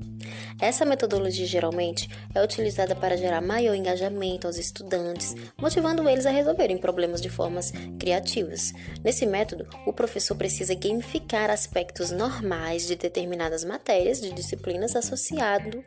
Essa 0.60 0.84
metodologia 0.84 1.46
geralmente 1.46 2.08
é 2.34 2.44
utilizada 2.44 2.94
para 2.94 3.16
gerar 3.16 3.40
maior 3.40 3.75
engajamento 3.75 4.46
aos 4.46 4.58
estudantes, 4.58 5.34
motivando 5.58 6.06
eles 6.08 6.26
a 6.26 6.30
resolverem 6.30 6.76
problemas 6.76 7.22
de 7.22 7.30
formas 7.30 7.72
criativas. 7.98 8.72
Nesse 9.02 9.25
método, 9.25 9.66
o 9.86 9.92
professor 9.92 10.36
precisa 10.36 10.75
gamificar 10.75 11.50
aspectos 11.50 12.10
normais 12.10 12.86
de 12.86 12.94
determinadas 12.94 13.64
matérias 13.64 14.20
de 14.20 14.32
disciplinas 14.32 14.94
associado 14.94 15.82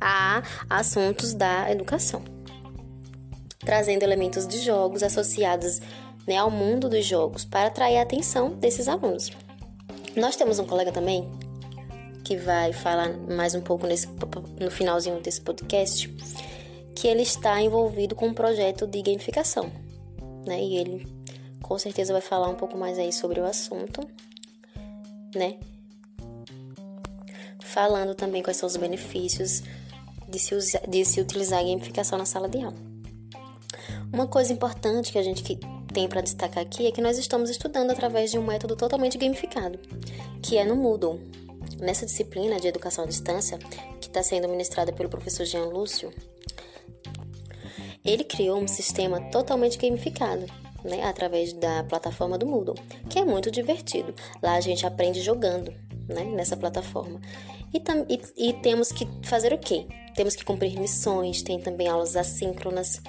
a 0.00 0.42
assuntos 0.68 1.32
da 1.32 1.70
educação 1.70 2.24
trazendo 3.64 4.02
elementos 4.02 4.46
de 4.46 4.58
jogos 4.58 5.04
associados 5.04 5.80
né, 6.26 6.36
ao 6.36 6.50
mundo 6.50 6.88
dos 6.88 7.06
jogos 7.06 7.44
para 7.44 7.68
atrair 7.68 7.98
a 7.98 8.02
atenção 8.02 8.50
desses 8.50 8.88
alunos. 8.88 9.30
Nós 10.16 10.36
temos 10.36 10.58
um 10.58 10.66
colega 10.66 10.92
também 10.92 11.26
que 12.22 12.36
vai 12.36 12.72
falar 12.72 13.16
mais 13.16 13.54
um 13.54 13.60
pouco 13.60 13.86
nesse, 13.86 14.06
no 14.60 14.70
finalzinho 14.70 15.20
desse 15.20 15.40
podcast, 15.40 16.08
que 16.94 17.08
ele 17.08 17.22
está 17.22 17.60
envolvido 17.60 18.14
com 18.14 18.28
um 18.28 18.34
projeto 18.34 18.86
de 18.86 19.00
gamificação, 19.02 19.72
né? 20.46 20.62
E 20.62 20.76
ele 20.76 21.06
com 21.62 21.78
certeza 21.78 22.12
vai 22.12 22.20
falar 22.20 22.48
um 22.48 22.54
pouco 22.54 22.76
mais 22.76 22.98
aí 22.98 23.12
sobre 23.12 23.40
o 23.40 23.44
assunto, 23.44 24.06
né? 25.34 25.56
Falando 27.60 28.14
também 28.14 28.42
quais 28.42 28.58
são 28.58 28.66
os 28.66 28.76
benefícios 28.76 29.62
de 30.28 30.38
se, 30.38 30.54
usar, 30.54 30.80
de 30.86 31.04
se 31.06 31.20
utilizar 31.20 31.60
a 31.60 31.62
gamificação 31.62 32.18
na 32.18 32.26
sala 32.26 32.48
de 32.48 32.58
aula. 32.58 32.76
Uma 34.12 34.26
coisa 34.26 34.52
importante 34.52 35.10
que 35.10 35.18
a 35.18 35.22
gente 35.22 35.42
tem 35.92 36.08
para 36.08 36.22
destacar 36.22 36.62
aqui 36.62 36.86
é 36.86 36.90
que 36.90 37.02
nós 37.02 37.18
estamos 37.18 37.50
estudando 37.50 37.90
através 37.90 38.30
de 38.30 38.38
um 38.38 38.44
método 38.44 38.74
totalmente 38.74 39.18
gamificado, 39.18 39.78
que 40.42 40.56
é 40.56 40.64
no 40.64 40.74
Moodle. 40.74 41.20
Nessa 41.78 42.06
disciplina 42.06 42.58
de 42.58 42.68
educação 42.68 43.04
à 43.04 43.06
distância, 43.06 43.58
que 44.00 44.08
está 44.08 44.22
sendo 44.22 44.48
ministrada 44.48 44.92
pelo 44.92 45.08
professor 45.08 45.44
Jean 45.44 45.66
Lúcio, 45.66 46.12
ele 48.04 48.24
criou 48.24 48.60
um 48.60 48.68
sistema 48.68 49.20
totalmente 49.30 49.78
gamificado, 49.78 50.46
né, 50.84 51.04
através 51.04 51.52
da 51.52 51.84
plataforma 51.84 52.38
do 52.38 52.46
Moodle, 52.46 52.76
que 53.08 53.18
é 53.18 53.24
muito 53.24 53.50
divertido. 53.50 54.14
Lá 54.42 54.54
a 54.54 54.60
gente 54.60 54.86
aprende 54.86 55.20
jogando, 55.20 55.72
né, 56.08 56.24
nessa 56.24 56.56
plataforma. 56.56 57.20
E, 57.72 57.82
e, 58.08 58.48
e 58.48 58.52
temos 58.54 58.90
que 58.92 59.06
fazer 59.22 59.52
o 59.52 59.58
quê? 59.58 59.86
Temos 60.14 60.36
que 60.36 60.44
cumprir 60.44 60.78
missões, 60.78 61.42
tem 61.42 61.58
também 61.58 61.88
aulas 61.88 62.16
assíncronas 62.16 63.00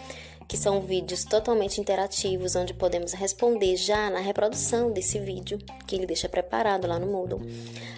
que 0.53 0.57
são 0.57 0.79
vídeos 0.81 1.25
totalmente 1.25 1.81
interativos, 1.81 2.55
onde 2.55 2.75
podemos 2.75 3.11
responder 3.13 3.75
já 3.75 4.11
na 4.11 4.19
reprodução 4.19 4.91
desse 4.91 5.17
vídeo, 5.17 5.57
que 5.87 5.95
ele 5.95 6.05
deixa 6.05 6.29
preparado 6.29 6.85
lá 6.85 6.99
no 6.99 7.07
Moodle. 7.07 7.41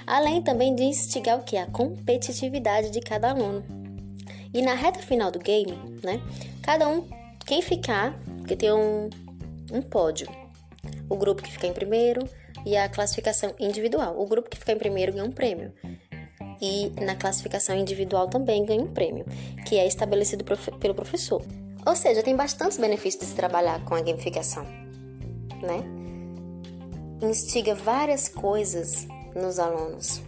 Além 0.07 0.41
também 0.41 0.74
de 0.74 0.83
instigar 0.83 1.38
o 1.38 1.43
que? 1.43 1.57
A 1.57 1.65
competitividade 1.65 2.91
de 2.91 3.01
cada 3.01 3.31
aluno. 3.31 3.62
E 4.53 4.62
na 4.62 4.74
reta 4.74 5.01
final 5.01 5.29
do 5.29 5.38
game, 5.38 6.00
né? 6.01 6.21
Cada 6.63 6.88
um, 6.88 7.05
quem 7.45 7.62
ficar, 7.62 8.17
porque 8.38 8.55
tem 8.55 8.71
um, 8.71 9.09
um 9.69 9.81
pódio. 9.81 10.29
O 11.09 11.17
grupo 11.17 11.43
que 11.43 11.51
fica 11.51 11.67
em 11.67 11.74
primeiro 11.74 12.25
e 12.65 12.77
a 12.77 12.88
classificação 12.88 13.53
individual. 13.59 14.17
O 14.17 14.25
grupo 14.25 14.50
que 14.50 14.57
fica 14.57 14.71
em 14.71 14.77
primeiro 14.77 15.12
ganha 15.12 15.25
um 15.25 15.31
prêmio 15.31 15.74
e 16.62 16.89
na 17.03 17.17
classificação 17.17 17.75
individual 17.75 18.29
também 18.29 18.65
ganha 18.65 18.81
um 18.81 18.93
prêmio, 18.93 19.25
que 19.67 19.77
é 19.77 19.85
estabelecido 19.85 20.45
pelo 20.79 20.95
professor. 20.95 21.43
Ou 21.86 21.96
seja, 21.96 22.24
tem 22.24 22.36
bastantes 22.36 22.77
benefícios 22.77 23.22
de 23.22 23.30
se 23.30 23.36
trabalhar 23.36 23.84
com 23.86 23.94
a 23.94 24.01
gamificação, 24.01 24.65
né? 25.62 25.84
Instiga 27.22 27.75
várias 27.75 28.27
coisas 28.27 29.08
nos 29.36 29.60
alunos. 29.60 30.22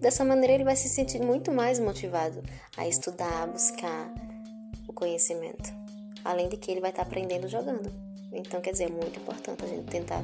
Dessa 0.00 0.24
maneira, 0.24 0.52
ele 0.52 0.64
vai 0.64 0.76
se 0.76 0.88
sentir 0.88 1.20
muito 1.20 1.50
mais 1.50 1.78
motivado 1.78 2.42
a 2.76 2.86
estudar, 2.86 3.42
a 3.42 3.46
buscar 3.46 4.12
o 4.86 4.92
conhecimento. 4.92 5.72
Além 6.24 6.48
de 6.48 6.56
que 6.56 6.70
ele 6.70 6.80
vai 6.80 6.90
estar 6.90 7.02
aprendendo 7.02 7.48
jogando. 7.48 7.90
Então, 8.32 8.60
quer 8.60 8.72
dizer, 8.72 8.84
é 8.84 8.90
muito 8.90 9.18
importante 9.18 9.64
a 9.64 9.68
gente 9.68 9.86
tentar 9.86 10.22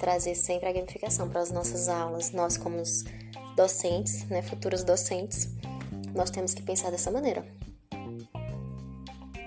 trazer 0.00 0.34
sempre 0.34 0.68
a 0.68 0.72
gamificação 0.72 1.28
para 1.28 1.40
as 1.40 1.50
nossas 1.52 1.88
aulas. 1.88 2.32
Nós, 2.32 2.56
como 2.56 2.82
docentes, 3.54 4.24
né, 4.28 4.42
futuros 4.42 4.82
docentes, 4.82 5.48
nós 6.14 6.30
temos 6.30 6.54
que 6.54 6.62
pensar 6.62 6.90
dessa 6.90 7.10
maneira. 7.10 7.44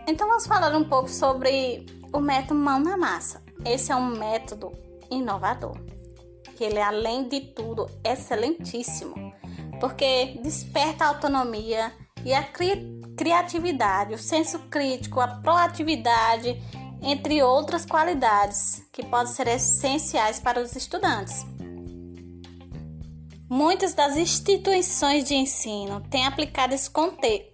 Então 0.07 0.27
vamos 0.27 0.45
falar 0.45 0.75
um 0.75 0.83
pouco 0.83 1.09
sobre 1.09 1.85
o 2.13 2.19
método 2.19 2.59
mão 2.59 2.79
na 2.79 2.95
massa. 2.95 3.43
Esse 3.65 3.91
é 3.91 3.95
um 3.95 4.15
método 4.17 4.71
inovador, 5.09 5.75
que 6.55 6.63
ele 6.63 6.77
é 6.77 6.83
além 6.83 7.27
de 7.27 7.41
tudo 7.41 7.89
excelentíssimo, 8.03 9.15
porque 9.79 10.39
desperta 10.43 11.05
a 11.05 11.07
autonomia 11.07 11.91
e 12.23 12.33
a 12.33 12.43
cri 12.43 12.93
criatividade, 13.17 14.13
o 14.13 14.17
senso 14.17 14.59
crítico, 14.69 15.21
a 15.21 15.27
proatividade, 15.27 16.61
entre 17.01 17.41
outras 17.41 17.85
qualidades 17.85 18.85
que 18.91 19.05
podem 19.05 19.31
ser 19.31 19.47
essenciais 19.47 20.39
para 20.39 20.61
os 20.61 20.75
estudantes. 20.75 21.45
Muitas 23.49 23.93
das 23.93 24.17
instituições 24.17 25.23
de 25.23 25.35
ensino 25.35 26.01
têm 26.09 26.25
aplicado 26.25 26.73
esse 26.73 26.89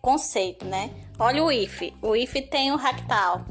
conceito, 0.01 0.65
né? 0.65 0.89
Olha 1.23 1.43
o 1.43 1.51
IF. 1.51 1.95
O 2.01 2.15
IF 2.15 2.41
tem 2.41 2.71
o 2.71 2.75
Ractal, 2.75 3.45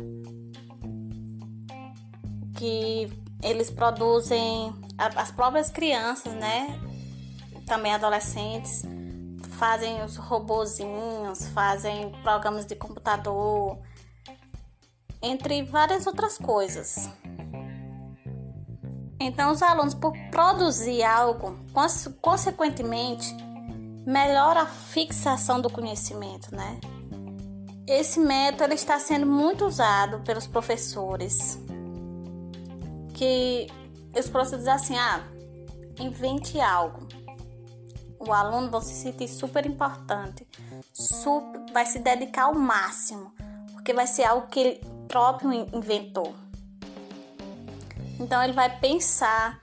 que 2.56 3.08
eles 3.40 3.70
produzem 3.70 4.74
as 4.98 5.30
próprias 5.30 5.70
crianças, 5.70 6.34
né? 6.34 6.66
Também 7.66 7.94
adolescentes 7.94 8.82
fazem 9.50 10.02
os 10.02 10.16
robozinhos, 10.16 11.46
fazem 11.50 12.10
programas 12.24 12.66
de 12.66 12.74
computador, 12.74 13.78
entre 15.22 15.62
várias 15.62 16.08
outras 16.08 16.36
coisas. 16.38 17.08
Então, 19.20 19.52
os 19.52 19.62
alunos, 19.62 19.94
por 19.94 20.12
produzir 20.32 21.04
algo, 21.04 21.56
consequentemente, 22.20 23.32
melhora 24.04 24.62
a 24.62 24.66
fixação 24.66 25.60
do 25.60 25.70
conhecimento, 25.70 26.52
né? 26.52 26.80
Esse 27.86 28.20
método 28.20 28.72
está 28.72 28.98
sendo 28.98 29.26
muito 29.26 29.66
usado 29.66 30.20
pelos 30.20 30.46
professores, 30.46 31.58
que 33.14 33.66
os 34.16 34.28
professores 34.28 34.64
dizem 34.64 34.72
assim, 34.72 34.96
ah, 34.96 35.24
invente 35.98 36.60
algo. 36.60 37.08
O 38.18 38.32
aluno 38.32 38.70
vai 38.70 38.82
se 38.82 38.94
sentir 38.94 39.28
super 39.28 39.66
importante, 39.66 40.46
super, 40.92 41.60
vai 41.72 41.86
se 41.86 41.98
dedicar 41.98 42.44
ao 42.44 42.54
máximo, 42.54 43.32
porque 43.72 43.92
vai 43.92 44.06
ser 44.06 44.24
algo 44.24 44.46
que 44.46 44.60
ele 44.60 44.80
próprio 45.08 45.52
inventou. 45.52 46.34
Então 48.18 48.42
ele 48.42 48.52
vai 48.52 48.78
pensar 48.78 49.60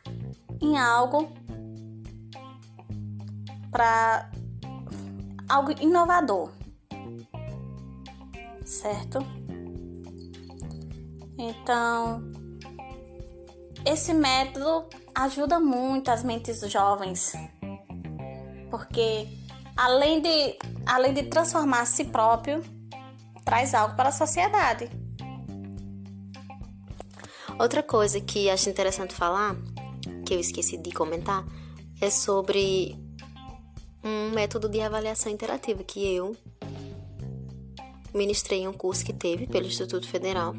em 0.60 0.78
algo 0.78 1.32
para 3.72 4.32
algo 5.48 5.72
inovador 5.80 6.57
certo? 8.68 9.20
Então, 11.38 12.22
esse 13.86 14.14
método 14.14 14.88
ajuda 15.16 15.60
muito 15.60 16.12
as 16.12 16.24
mentes 16.24 16.60
jovens, 16.70 17.34
porque 18.70 19.28
além 19.76 20.22
de, 20.22 20.58
além 20.86 21.14
de 21.14 21.24
transformar 21.24 21.82
a 21.82 21.86
si 21.86 22.06
próprio, 22.06 22.62
traz 23.46 23.74
algo 23.74 23.96
para 23.96 24.10
a 24.10 24.12
sociedade. 24.12 24.90
Outra 27.60 27.82
coisa 27.82 28.20
que 28.20 28.50
acho 28.50 28.70
interessante 28.70 29.14
falar 29.16 29.56
que 30.26 30.34
eu 30.34 30.40
esqueci 30.40 30.78
de 30.78 30.92
comentar 30.92 31.46
é 32.02 32.10
sobre 32.10 32.96
um 34.04 34.30
método 34.32 34.70
de 34.70 34.82
avaliação 34.82 35.32
interativa 35.32 35.84
que 35.84 36.06
eu 36.14 36.36
ministrei 38.14 38.68
um 38.68 38.74
curso 38.74 39.06
que 39.06 39.14
teve 39.14 39.48
pelo 39.48 39.66
Instituto 39.66 40.08
Federal, 40.08 40.56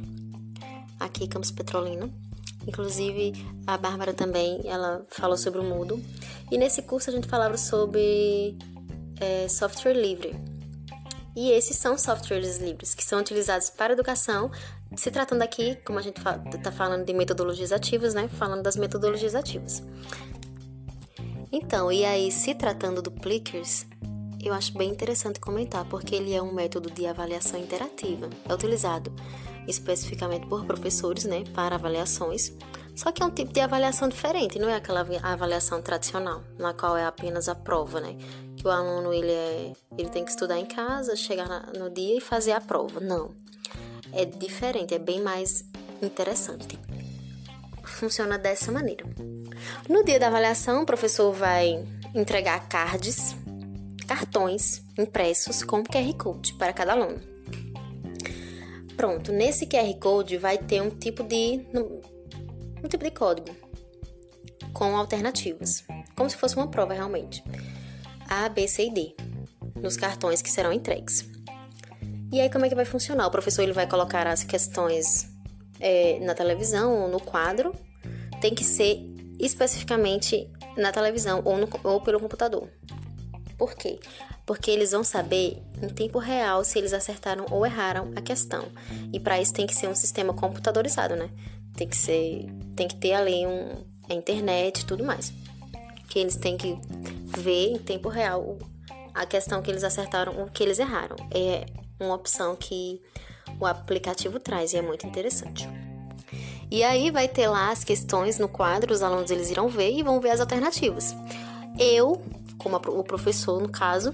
aqui 0.98 1.24
em 1.24 1.28
Campos 1.28 1.50
Petrolina. 1.50 2.10
Inclusive, 2.66 3.32
a 3.66 3.78
Bárbara 3.78 4.12
também, 4.12 4.60
ela 4.64 5.06
falou 5.10 5.36
sobre 5.36 5.60
o 5.60 5.64
Moodle. 5.64 6.04
E 6.50 6.58
nesse 6.58 6.82
curso 6.82 7.08
a 7.08 7.12
gente 7.12 7.26
falava 7.26 7.56
sobre 7.56 8.56
é, 9.20 9.48
software 9.48 9.94
livre. 9.94 10.34
E 11.34 11.50
esses 11.50 11.76
são 11.76 11.96
softwares 11.96 12.58
livres 12.58 12.94
que 12.94 13.04
são 13.04 13.20
utilizados 13.20 13.70
para 13.70 13.92
educação, 13.92 14.50
se 14.96 15.10
tratando 15.10 15.42
aqui, 15.42 15.76
como 15.84 15.98
a 15.98 16.02
gente 16.02 16.18
está 16.18 16.72
falando 16.72 17.04
de 17.04 17.12
metodologias 17.12 17.70
ativas, 17.70 18.12
né? 18.12 18.28
Falando 18.28 18.62
das 18.62 18.76
metodologias 18.76 19.34
ativas. 19.34 19.82
Então, 21.50 21.90
e 21.90 22.04
aí, 22.04 22.30
se 22.30 22.54
tratando 22.54 23.00
do 23.00 23.10
Plickers, 23.10 23.86
eu 24.42 24.54
acho 24.54 24.76
bem 24.76 24.90
interessante 24.90 25.40
comentar, 25.40 25.85
porque 25.87 26.14
ele 26.14 26.35
é 26.35 26.40
um 26.40 26.52
método 26.52 26.90
de 26.90 27.07
avaliação 27.07 27.59
interativa. 27.59 28.28
É 28.49 28.54
utilizado 28.54 29.12
especificamente 29.66 30.47
por 30.47 30.64
professores, 30.64 31.25
né, 31.25 31.45
para 31.54 31.75
avaliações. 31.75 32.52
Só 32.97 33.12
que 33.12 33.23
é 33.23 33.26
um 33.26 33.30
tipo 33.30 33.52
de 33.52 33.61
avaliação 33.61 34.09
diferente, 34.09 34.59
não 34.59 34.68
é 34.68 34.75
aquela 34.75 35.07
avaliação 35.23 35.80
tradicional, 35.80 36.42
na 36.59 36.73
qual 36.73 36.97
é 36.97 37.04
apenas 37.04 37.49
a 37.49 37.54
prova, 37.54 38.00
né? 38.00 38.16
Que 38.57 38.66
o 38.66 38.71
aluno 38.71 39.12
ele, 39.12 39.30
é, 39.30 39.73
ele 39.97 40.09
tem 40.09 40.25
que 40.25 40.30
estudar 40.30 40.59
em 40.59 40.66
casa, 40.66 41.14
chegar 41.14 41.71
no 41.78 41.90
dia 41.90 42.16
e 42.16 42.21
fazer 42.21 42.52
a 42.52 42.61
prova. 42.61 42.99
Não. 42.99 43.30
É 44.12 44.25
diferente, 44.25 44.95
é 44.95 44.99
bem 44.99 45.21
mais 45.21 45.64
interessante. 46.02 46.78
Funciona 47.85 48.37
dessa 48.37 48.73
maneira. 48.73 49.04
No 49.88 50.02
dia 50.04 50.18
da 50.18 50.26
avaliação, 50.26 50.83
o 50.83 50.87
professor 50.87 51.33
vai 51.33 51.87
entregar 52.14 52.68
cards 52.68 53.37
cartões 54.08 54.82
impressos 54.96 55.62
com 55.62 55.84
QR 55.84 56.14
Code 56.14 56.54
para 56.54 56.72
cada 56.72 56.92
aluno. 56.92 57.20
Pronto, 58.96 59.30
nesse 59.30 59.66
QR 59.66 59.94
Code 60.00 60.38
vai 60.38 60.56
ter 60.56 60.80
um 60.80 60.90
tipo 60.90 61.22
de 61.22 61.60
um 62.82 62.88
tipo 62.88 63.04
de 63.04 63.10
código 63.10 63.54
com 64.72 64.96
alternativas, 64.96 65.84
como 66.16 66.28
se 66.30 66.36
fosse 66.36 66.56
uma 66.56 66.68
prova 66.68 66.94
realmente. 66.94 67.44
A, 68.26 68.48
B, 68.48 68.66
C 68.66 68.86
e 68.86 68.90
D 68.92 69.14
nos 69.76 69.96
cartões 69.96 70.40
que 70.40 70.50
serão 70.50 70.72
entregues. 70.72 71.28
E 72.32 72.40
aí 72.40 72.50
como 72.50 72.64
é 72.64 72.68
que 72.68 72.74
vai 72.74 72.84
funcionar? 72.84 73.26
O 73.26 73.30
professor 73.30 73.62
ele 73.62 73.72
vai 73.72 73.86
colocar 73.86 74.26
as 74.26 74.42
questões 74.42 75.28
é, 75.78 76.18
na 76.20 76.34
televisão 76.34 77.02
ou 77.02 77.08
no 77.08 77.20
quadro. 77.20 77.74
Tem 78.40 78.54
que 78.54 78.64
ser 78.64 79.00
especificamente 79.38 80.50
na 80.76 80.92
televisão 80.92 81.42
ou, 81.44 81.58
no, 81.58 81.68
ou 81.84 82.00
pelo 82.00 82.18
computador. 82.18 82.68
Por 83.58 83.74
quê? 83.74 83.98
Porque 84.46 84.70
eles 84.70 84.92
vão 84.92 85.02
saber 85.02 85.60
em 85.82 85.88
tempo 85.88 86.18
real 86.18 86.64
se 86.64 86.78
eles 86.78 86.92
acertaram 86.92 87.44
ou 87.50 87.66
erraram 87.66 88.12
a 88.14 88.22
questão. 88.22 88.68
E 89.12 89.18
para 89.18 89.40
isso 89.40 89.52
tem 89.52 89.66
que 89.66 89.74
ser 89.74 89.88
um 89.88 89.94
sistema 89.94 90.32
computadorizado, 90.32 91.16
né? 91.16 91.28
Tem 91.76 91.88
que 91.88 91.96
ser, 91.96 92.46
tem 92.76 92.86
que 92.86 92.96
ter 92.96 93.14
ali 93.14 93.44
um 93.46 93.84
a 94.08 94.14
internet 94.14 94.80
e 94.80 94.86
tudo 94.86 95.04
mais. 95.04 95.32
Que 96.08 96.20
eles 96.20 96.36
têm 96.36 96.56
que 96.56 96.78
ver 97.36 97.72
em 97.72 97.78
tempo 97.78 98.08
real 98.08 98.56
a 99.14 99.26
questão 99.26 99.60
que 99.60 99.70
eles 99.70 99.84
acertaram 99.84 100.38
ou 100.38 100.46
que 100.46 100.62
eles 100.62 100.78
erraram. 100.78 101.16
É 101.34 101.66
uma 102.00 102.14
opção 102.14 102.54
que 102.56 103.02
o 103.60 103.66
aplicativo 103.66 104.38
traz 104.38 104.72
e 104.72 104.76
é 104.76 104.82
muito 104.82 105.06
interessante. 105.06 105.68
E 106.70 106.84
aí 106.84 107.10
vai 107.10 107.26
ter 107.26 107.48
lá 107.48 107.70
as 107.70 107.82
questões 107.82 108.38
no 108.38 108.48
quadro, 108.48 108.92
os 108.92 109.02
alunos 109.02 109.30
eles 109.30 109.50
irão 109.50 109.68
ver 109.68 109.90
e 109.90 110.02
vão 110.02 110.20
ver 110.20 110.30
as 110.30 110.40
alternativas. 110.40 111.14
Eu 111.78 112.22
como 112.58 112.76
o 112.76 113.04
professor, 113.04 113.60
no 113.60 113.68
caso, 113.68 114.12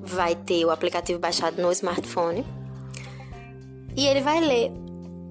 vai 0.00 0.34
ter 0.34 0.64
o 0.64 0.70
aplicativo 0.70 1.18
baixado 1.18 1.60
no 1.62 1.70
smartphone 1.72 2.44
e 3.96 4.06
ele 4.06 4.20
vai 4.20 4.40
ler 4.40 4.72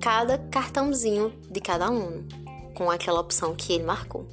cada 0.02 0.38
cartãozinho 0.38 1.34
de 1.50 1.60
cada 1.60 1.86
aluno 1.86 2.28
com 2.74 2.89
aquela 2.89 3.19
opção 3.19 3.56
que 3.56 3.74
ele 3.74 3.84
marcou. 3.84 4.28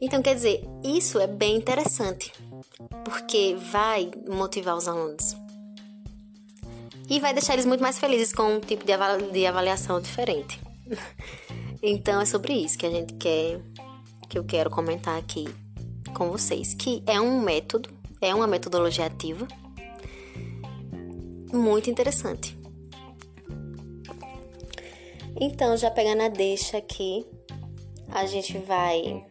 Então, 0.00 0.22
quer 0.22 0.34
dizer, 0.34 0.64
isso 0.82 1.20
é 1.20 1.26
bem 1.26 1.56
interessante 1.56 2.32
porque 3.04 3.56
vai 3.70 4.10
motivar 4.28 4.76
os 4.76 4.88
alunos 4.88 5.36
e 7.08 7.20
vai 7.20 7.32
deixar 7.32 7.52
eles 7.52 7.66
muito 7.66 7.82
mais 7.82 7.98
felizes 7.98 8.32
com 8.32 8.56
um 8.56 8.60
tipo 8.60 8.84
de 8.84 9.46
avaliação 9.46 10.00
diferente. 10.00 10.60
Então, 11.84 12.20
é 12.20 12.24
sobre 12.24 12.52
isso 12.52 12.78
que 12.78 12.86
a 12.86 12.90
gente 12.90 13.14
quer, 13.14 13.60
que 14.28 14.38
eu 14.38 14.44
quero 14.44 14.70
comentar 14.70 15.18
aqui 15.18 15.52
com 16.12 16.30
vocês, 16.30 16.74
que 16.74 17.02
é 17.06 17.20
um 17.20 17.40
método, 17.40 17.88
é 18.20 18.34
uma 18.34 18.46
metodologia 18.46 19.06
ativa 19.06 19.46
muito 21.52 21.90
interessante. 21.90 22.56
Então, 25.38 25.76
já 25.76 25.90
pegando 25.90 26.22
a 26.22 26.28
deixa 26.28 26.78
aqui, 26.78 27.26
a 28.08 28.26
gente 28.26 28.58
vai 28.58 29.24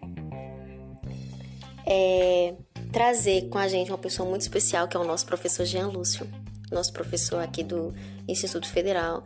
é, 1.86 2.54
trazer 2.92 3.48
com 3.50 3.58
a 3.58 3.68
gente 3.68 3.92
uma 3.92 3.98
pessoa 3.98 4.28
muito 4.28 4.42
especial, 4.42 4.88
que 4.88 4.98
é 4.98 5.00
o 5.00 5.04
nosso 5.04 5.26
professor 5.26 5.66
Jean 5.66 5.88
Lúcio, 5.88 6.28
nosso 6.72 6.92
professor 6.92 7.42
aqui 7.42 7.64
do 7.64 7.94
Instituto 8.28 8.68
Federal. 8.68 9.24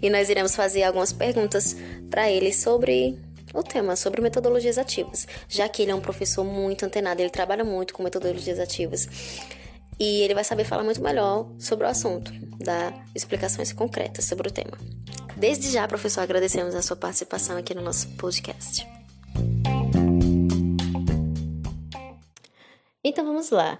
E 0.00 0.08
nós 0.10 0.28
iremos 0.28 0.54
fazer 0.54 0.84
algumas 0.84 1.12
perguntas 1.12 1.76
para 2.10 2.30
ele 2.30 2.52
sobre 2.52 3.18
o 3.54 3.62
tema 3.62 3.96
sobre 3.96 4.20
metodologias 4.20 4.78
ativas, 4.78 5.26
já 5.48 5.68
que 5.68 5.82
ele 5.82 5.90
é 5.90 5.94
um 5.94 6.00
professor 6.00 6.44
muito 6.44 6.84
antenado, 6.84 7.20
ele 7.20 7.30
trabalha 7.30 7.64
muito 7.64 7.94
com 7.94 8.02
metodologias 8.02 8.58
ativas 8.58 9.08
e 9.98 10.22
ele 10.22 10.34
vai 10.34 10.44
saber 10.44 10.64
falar 10.64 10.84
muito 10.84 11.02
melhor 11.02 11.50
sobre 11.58 11.84
o 11.84 11.88
assunto, 11.88 12.30
dar 12.58 12.94
explicações 13.14 13.72
concretas 13.72 14.24
sobre 14.24 14.48
o 14.48 14.50
tema. 14.50 14.78
Desde 15.36 15.70
já, 15.70 15.86
professor, 15.88 16.20
agradecemos 16.20 16.74
a 16.74 16.82
sua 16.82 16.96
participação 16.96 17.56
aqui 17.56 17.74
no 17.74 17.82
nosso 17.82 18.08
podcast. 18.16 18.86
Então 23.02 23.24
vamos 23.24 23.50
lá. 23.50 23.78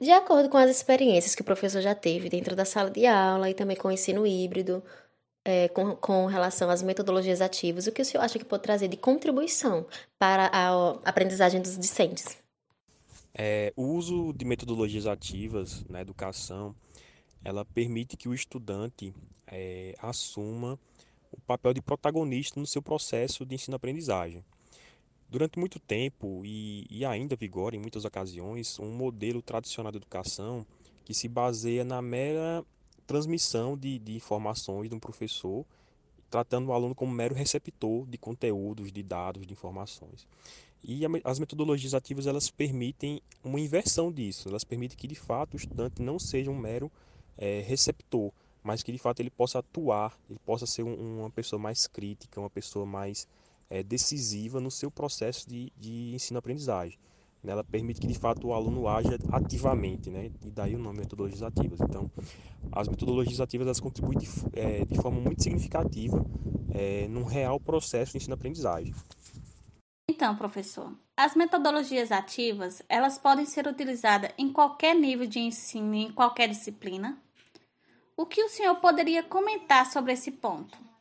De 0.00 0.10
acordo 0.10 0.48
com 0.48 0.56
as 0.56 0.70
experiências 0.70 1.34
que 1.34 1.42
o 1.42 1.44
professor 1.44 1.80
já 1.80 1.94
teve 1.94 2.28
dentro 2.28 2.56
da 2.56 2.64
sala 2.64 2.90
de 2.90 3.06
aula 3.06 3.48
e 3.48 3.54
também 3.54 3.76
com 3.76 3.88
o 3.88 3.92
ensino 3.92 4.26
híbrido, 4.26 4.82
é, 5.44 5.68
com, 5.68 5.96
com 5.96 6.26
relação 6.26 6.70
às 6.70 6.82
metodologias 6.82 7.40
ativas, 7.40 7.86
o 7.86 7.92
que 7.92 8.02
o 8.02 8.04
senhor 8.04 8.22
acha 8.22 8.38
que 8.38 8.44
pode 8.44 8.62
trazer 8.62 8.88
de 8.88 8.96
contribuição 8.96 9.86
para 10.18 10.46
a 10.52 10.90
aprendizagem 11.04 11.60
dos 11.60 11.76
discentes? 11.78 12.38
É, 13.34 13.72
o 13.76 13.84
uso 13.84 14.32
de 14.32 14.44
metodologias 14.44 15.06
ativas 15.06 15.84
na 15.88 16.00
educação, 16.00 16.74
ela 17.44 17.64
permite 17.64 18.16
que 18.16 18.28
o 18.28 18.34
estudante 18.34 19.14
é, 19.46 19.94
assuma 19.98 20.78
o 21.30 21.40
papel 21.40 21.72
de 21.72 21.80
protagonista 21.80 22.60
no 22.60 22.66
seu 22.66 22.82
processo 22.82 23.44
de 23.44 23.54
ensino-aprendizagem. 23.54 24.44
Durante 25.28 25.58
muito 25.58 25.80
tempo, 25.80 26.42
e, 26.44 26.86
e 26.90 27.06
ainda 27.06 27.34
vigora 27.34 27.74
em 27.74 27.78
muitas 27.78 28.04
ocasiões, 28.04 28.78
um 28.78 28.90
modelo 28.90 29.40
tradicional 29.40 29.90
de 29.90 29.96
educação 29.96 30.66
que 31.04 31.14
se 31.14 31.26
baseia 31.26 31.84
na 31.84 32.02
mera 32.02 32.62
transmissão 33.06 33.76
de, 33.76 33.98
de 33.98 34.14
informações 34.14 34.88
de 34.88 34.94
um 34.94 34.98
professor, 34.98 35.64
tratando 36.30 36.68
o 36.68 36.72
aluno 36.72 36.94
como 36.94 37.12
mero 37.12 37.34
receptor 37.34 38.06
de 38.06 38.16
conteúdos, 38.16 38.90
de 38.90 39.02
dados, 39.02 39.46
de 39.46 39.52
informações. 39.52 40.26
E 40.84 41.02
as 41.22 41.38
metodologias 41.38 41.94
ativas 41.94 42.26
elas 42.26 42.50
permitem 42.50 43.22
uma 43.44 43.60
inversão 43.60 44.10
disso, 44.10 44.48
elas 44.48 44.64
permitem 44.64 44.96
que 44.96 45.06
de 45.06 45.14
fato 45.14 45.54
o 45.54 45.56
estudante 45.56 46.02
não 46.02 46.18
seja 46.18 46.50
um 46.50 46.58
mero 46.58 46.90
é, 47.38 47.60
receptor, 47.60 48.32
mas 48.64 48.82
que 48.82 48.90
de 48.90 48.98
fato 48.98 49.20
ele 49.20 49.30
possa 49.30 49.60
atuar, 49.60 50.18
ele 50.28 50.40
possa 50.44 50.66
ser 50.66 50.82
um, 50.82 51.20
uma 51.20 51.30
pessoa 51.30 51.60
mais 51.60 51.86
crítica, 51.86 52.40
uma 52.40 52.50
pessoa 52.50 52.84
mais 52.84 53.28
é, 53.70 53.82
decisiva 53.82 54.60
no 54.60 54.70
seu 54.70 54.90
processo 54.90 55.48
de, 55.48 55.72
de 55.78 56.14
ensino-aprendizagem. 56.14 56.98
Né? 57.42 57.52
Ela 57.52 57.64
permite 57.64 58.00
que 58.00 58.06
de 58.06 58.18
fato 58.18 58.48
o 58.48 58.54
aluno 58.54 58.86
haja 58.86 59.18
ativamente, 59.30 60.10
né? 60.10 60.30
e 60.44 60.50
daí 60.50 60.74
o 60.74 60.78
nome 60.78 61.00
metodologias 61.00 61.42
ativas. 61.42 61.80
Então, 61.80 62.10
as 62.70 62.88
metodologias 62.88 63.40
ativas 63.40 63.66
elas 63.66 63.80
contribuem 63.80 64.18
de, 64.18 64.28
é, 64.52 64.84
de 64.84 64.96
forma 65.00 65.20
muito 65.20 65.42
significativa 65.42 66.24
é, 66.72 67.08
num 67.08 67.24
real 67.24 67.58
processo 67.58 68.12
de 68.12 68.18
ensino-aprendizagem. 68.18 68.94
Então, 70.08 70.36
professor, 70.36 70.92
as 71.16 71.34
metodologias 71.34 72.12
ativas 72.12 72.82
elas 72.88 73.18
podem 73.18 73.46
ser 73.46 73.66
utilizadas 73.66 74.30
em 74.36 74.52
qualquer 74.52 74.94
nível 74.94 75.26
de 75.26 75.38
ensino, 75.38 75.94
em 75.94 76.12
qualquer 76.12 76.48
disciplina. 76.48 77.18
O 78.16 78.26
que 78.26 78.42
o 78.42 78.48
senhor 78.48 78.76
poderia 78.76 79.22
comentar 79.22 79.86
sobre 79.90 80.12
esse 80.12 80.30
ponto? 80.30 80.91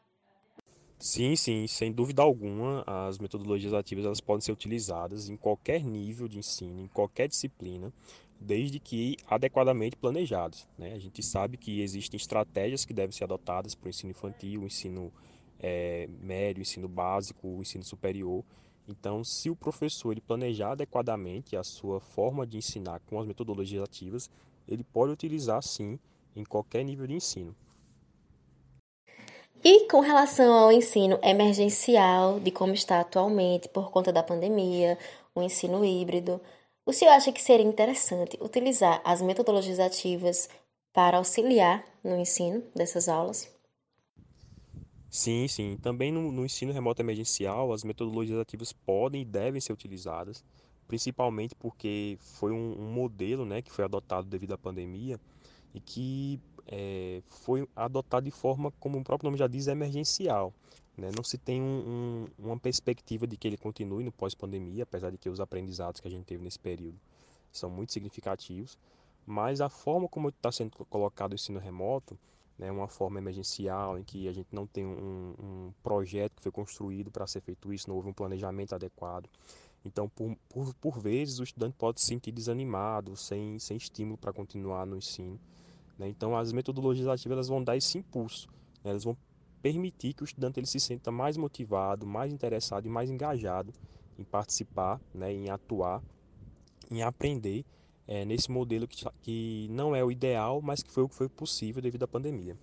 Sim, 1.02 1.36
sim, 1.36 1.66
sem 1.66 1.92
dúvida 1.92 2.22
alguma, 2.22 2.84
as 2.86 3.18
metodologias 3.18 3.74
ativas 3.74 4.06
elas 4.06 4.22
podem 4.22 4.42
ser 4.42 4.52
utilizadas 4.52 5.30
em 5.30 5.36
qualquer 5.36 5.84
nível 5.84 6.28
de 6.28 6.38
ensino, 6.38 6.80
em 6.80 6.86
qualquer 6.86 7.28
disciplina, 7.28 7.92
desde 8.40 8.80
que 8.80 9.18
adequadamente 9.28 9.96
planejados. 9.96 10.68
Né? 10.78 10.94
A 10.94 11.00
gente 11.00 11.24
sabe 11.24 11.58
que 11.58 11.82
existem 11.82 12.18
estratégias 12.18 12.86
que 12.86 12.94
devem 12.94 13.12
ser 13.12 13.24
adotadas 13.24 13.74
para 13.74 13.88
o 13.88 13.90
ensino 13.90 14.12
infantil, 14.12 14.62
o 14.62 14.68
ensino 14.68 15.12
é, 15.60 16.08
médio, 16.22 16.62
ensino 16.62 16.88
básico, 16.88 17.48
ensino 17.60 17.84
superior. 17.84 18.44
Então, 18.88 19.24
se 19.24 19.50
o 19.50 19.56
professor 19.56 20.12
ele 20.12 20.22
planejar 20.22 20.74
adequadamente 20.74 21.58
a 21.58 21.64
sua 21.64 22.00
forma 22.00 22.46
de 22.46 22.58
ensinar 22.58 23.00
com 23.08 23.20
as 23.20 23.26
metodologias 23.26 23.82
ativas, 23.82 24.30
ele 24.68 24.84
pode 24.84 25.14
utilizar 25.14 25.64
sim 25.64 25.98
em 26.36 26.44
qualquer 26.44 26.86
nível 26.86 27.08
de 27.08 27.16
ensino. 27.16 27.56
E 29.63 29.88
com 29.88 30.00
relação 30.00 30.52
ao 30.54 30.71
ensino 30.71 31.19
emergencial, 31.21 32.39
de 32.39 32.50
como 32.50 32.74
está 32.74 33.00
atualmente 33.00 33.69
por 33.69 33.91
conta 33.91 34.12
da 34.12 34.24
pandemia, 34.24 34.97
o 35.36 35.41
ensino 35.43 35.86
híbrido, 35.86 36.41
o 36.84 36.91
senhor 36.91 37.12
acha 37.12 37.32
que 37.32 37.41
seria 37.41 37.65
interessante 37.65 38.39
utilizar 38.41 39.00
as 39.04 39.21
metodologias 39.21 39.80
ativas 39.80 40.50
para 40.91 41.17
auxiliar 41.17 41.86
no 42.04 42.17
ensino 42.17 42.63
dessas 42.76 43.08
aulas? 43.08 43.50
Sim, 45.12 45.47
sim. 45.47 45.78
Também 45.80 46.12
no, 46.12 46.32
no 46.32 46.43
ensino 46.43 46.74
remoto 46.74 47.02
emergencial, 47.04 47.71
as 47.71 47.84
metodologias 47.84 48.39
ativas 48.39 48.74
podem 48.74 49.21
e 49.21 49.26
devem 49.26 49.62
ser 49.62 49.74
utilizadas, 49.74 50.43
principalmente 50.88 51.54
porque 51.54 52.17
foi 52.19 52.52
um, 52.52 52.80
um 52.80 52.91
modelo 52.91 53.45
né, 53.45 53.62
que 53.62 53.71
foi 53.71 53.86
adotado 53.86 54.28
devido 54.28 54.54
à 54.54 54.58
pandemia 54.58 55.19
e 55.74 55.80
que 55.80 56.39
é, 56.72 57.22
foi 57.28 57.68
adotado 57.76 58.24
de 58.24 58.32
forma, 58.32 58.72
como 58.80 58.98
o 58.98 59.04
próprio 59.04 59.28
nome 59.28 59.38
já 59.38 59.48
diz, 59.48 59.68
emergencial. 59.68 60.54
Né? 60.98 61.10
Não 61.16 61.24
se 61.24 61.38
tem 61.38 61.62
um, 61.62 62.26
um, 62.40 62.48
uma 62.48 62.58
perspectiva 62.58 63.28
de 63.28 63.36
que 63.36 63.48
ele 63.48 63.58
continue 63.58 64.04
no 64.06 64.12
pós-pandemia, 64.12 64.84
apesar 64.84 65.12
de 65.12 65.18
que 65.18 65.30
os 65.30 65.42
aprendizados 65.42 66.00
que 66.00 66.08
a 66.08 66.12
gente 66.12 66.26
teve 66.26 66.42
nesse 66.44 66.60
período 66.60 66.98
são 67.52 67.70
muito 67.70 67.92
significativos, 67.92 68.78
mas 69.26 69.60
a 69.60 69.68
forma 69.68 70.08
como 70.08 70.30
está 70.30 70.52
sendo 70.52 70.72
colocado 70.86 71.34
o 71.34 71.36
ensino 71.36 71.60
remoto, 71.60 72.18
né, 72.58 72.72
uma 72.72 72.88
forma 72.88 73.20
emergencial, 73.20 73.98
em 73.98 74.04
que 74.04 74.28
a 74.28 74.32
gente 74.32 74.48
não 74.52 74.66
tem 74.66 74.86
um, 74.86 75.36
um 75.40 75.74
projeto 75.84 76.36
que 76.36 76.44
foi 76.44 76.52
construído 76.52 77.12
para 77.12 77.28
ser 77.28 77.42
feito 77.42 77.74
isso, 77.74 77.90
não 77.90 77.98
houve 77.98 78.08
um 78.10 78.14
planejamento 78.14 78.74
adequado. 78.74 79.30
Então, 79.84 80.08
por, 80.08 80.38
por, 80.48 80.74
por 80.76 81.00
vezes, 81.00 81.40
o 81.40 81.44
estudante 81.44 81.76
pode 81.78 82.00
se 82.00 82.08
sentir 82.08 82.32
desanimado, 82.32 83.18
sem, 83.18 83.58
sem 83.60 83.76
estímulo 83.76 84.18
para 84.18 84.32
continuar 84.32 84.86
no 84.86 84.96
ensino. 84.96 85.40
Né? 86.02 86.10
Então, 86.10 86.36
as 86.36 86.52
metodologias 86.52 87.08
ativas 87.08 87.34
elas 87.34 87.48
vão 87.48 87.64
dar 87.64 87.78
esse 87.78 87.96
impulso, 88.00 88.50
né? 88.84 88.90
elas 88.90 89.04
vão 89.04 89.16
permitir 89.62 90.14
que 90.14 90.24
o 90.24 90.26
estudante 90.26 90.60
ele 90.60 90.66
se 90.66 90.80
sinta 90.80 91.12
mais 91.12 91.38
motivado, 91.38 92.08
mais 92.08 92.34
interessado 92.34 92.88
e 92.88 92.90
mais 92.90 93.12
engajado 93.12 93.72
em 94.18 94.24
participar, 94.24 95.00
né? 95.14 95.32
em 95.32 95.52
atuar, 95.52 96.02
em 96.90 97.04
aprender 97.04 97.64
é, 98.08 98.26
nesse 98.26 98.50
modelo 98.50 98.88
que, 98.88 99.06
que 99.22 99.68
não 99.70 99.96
é 99.96 100.04
o 100.04 100.12
ideal, 100.12 100.60
mas 100.60 100.82
que 100.82 100.92
foi 100.92 101.04
o 101.04 101.08
que 101.08 101.14
foi 101.14 101.30
possível 101.30 101.84
devido 101.84 102.02
à 102.02 102.08
pandemia. 102.08 102.58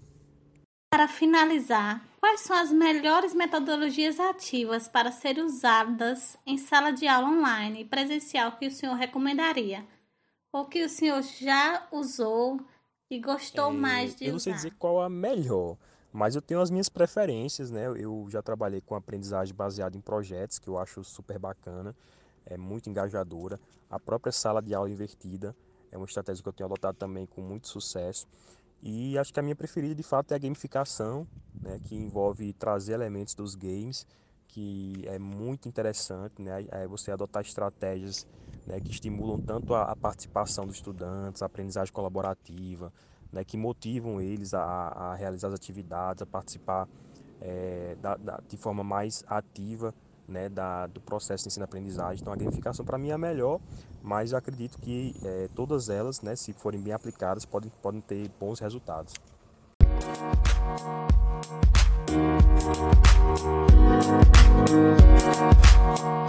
Para 0.90 1.06
finalizar, 1.06 2.04
quais 2.18 2.40
são 2.40 2.56
as 2.56 2.72
melhores 2.72 3.34
metodologias 3.34 4.18
ativas 4.18 4.88
para 4.88 5.12
serem 5.12 5.44
usadas 5.44 6.36
em 6.44 6.58
sala 6.58 6.90
de 6.90 7.06
aula 7.06 7.28
online 7.28 7.82
e 7.82 7.84
presencial 7.84 8.56
que 8.56 8.66
o 8.66 8.72
senhor 8.72 8.96
recomendaria? 8.96 9.86
Ou 10.52 10.64
que 10.64 10.82
o 10.82 10.88
senhor 10.88 11.22
já 11.22 11.86
usou 11.92 12.58
e 13.10 13.18
gostou 13.20 13.70
é, 13.70 13.72
mais 13.72 14.14
de? 14.14 14.26
Eu 14.26 14.32
não 14.32 14.38
sei 14.38 14.52
dizer 14.52 14.72
qual 14.78 15.00
a 15.00 15.08
melhor, 15.08 15.76
mas 16.12 16.34
eu 16.34 16.42
tenho 16.42 16.60
as 16.60 16.70
minhas 16.70 16.88
preferências, 16.88 17.70
né? 17.70 17.86
Eu 17.86 18.26
já 18.28 18.42
trabalhei 18.42 18.80
com 18.80 18.94
aprendizagem 18.94 19.54
baseada 19.54 19.96
em 19.96 20.00
projetos, 20.00 20.58
que 20.58 20.68
eu 20.68 20.78
acho 20.78 21.02
super 21.02 21.38
bacana, 21.38 21.94
é 22.44 22.56
muito 22.56 22.88
engajadora. 22.88 23.58
A 23.90 23.98
própria 23.98 24.32
sala 24.32 24.60
de 24.60 24.74
aula 24.74 24.90
invertida 24.90 25.56
é 25.90 25.96
uma 25.96 26.06
estratégia 26.06 26.42
que 26.42 26.48
eu 26.48 26.52
tenho 26.52 26.66
adotado 26.66 26.98
também 26.98 27.26
com 27.26 27.40
muito 27.40 27.68
sucesso. 27.68 28.26
E 28.82 29.18
acho 29.18 29.32
que 29.32 29.40
a 29.40 29.42
minha 29.42 29.56
preferida 29.56 29.94
de 29.94 30.02
fato 30.02 30.32
é 30.32 30.34
a 30.36 30.38
gamificação, 30.38 31.26
né, 31.60 31.80
que 31.82 31.96
envolve 31.96 32.52
trazer 32.52 32.92
elementos 32.92 33.34
dos 33.34 33.54
games, 33.54 34.06
que 34.46 35.02
é 35.06 35.18
muito 35.18 35.68
interessante, 35.68 36.40
né, 36.40 36.64
é 36.70 36.86
você 36.86 37.10
adotar 37.10 37.42
estratégias 37.42 38.26
né, 38.68 38.78
que 38.80 38.90
estimulam 38.90 39.40
tanto 39.40 39.74
a, 39.74 39.84
a, 39.84 39.96
participação 39.96 40.66
dos 40.66 40.76
estudantes, 40.76 41.42
a 41.42 41.46
aprendizagem 41.46 41.92
colaborativa, 41.92 42.92
né, 43.32 43.42
que 43.42 43.56
motivam 43.56 44.20
eles 44.20 44.52
a, 44.52 44.62
a, 44.62 45.14
realizar 45.14 45.48
as 45.48 45.54
atividades, 45.54 46.22
a 46.22 46.26
participar 46.26 46.86
é, 47.40 47.96
da, 48.00 48.16
da, 48.16 48.40
de 48.46 48.56
forma 48.58 48.84
mais 48.84 49.24
ativa 49.26 49.94
né, 50.28 50.50
da, 50.50 50.86
do 50.86 51.00
processo 51.00 51.44
de 51.44 51.48
ensino-aprendizagem. 51.48 52.20
Então, 52.20 52.32
a 52.32 52.36
gamificação 52.36 52.84
para 52.84 52.98
mim 52.98 53.08
é 53.08 53.14
a 53.14 53.18
melhor, 53.18 53.58
mas 54.02 54.32
eu 54.32 54.38
acredito 54.38 54.78
que 54.78 55.14
é, 55.24 55.48
todas 55.54 55.88
elas, 55.88 56.20
né, 56.20 56.36
se 56.36 56.52
forem 56.52 56.80
bem 56.80 56.92
aplicadas, 56.92 57.46
podem, 57.46 57.72
podem 57.82 58.02
ter 58.02 58.30
bons 58.38 58.60
resultados. 58.60 59.14
Olá 66.00 66.27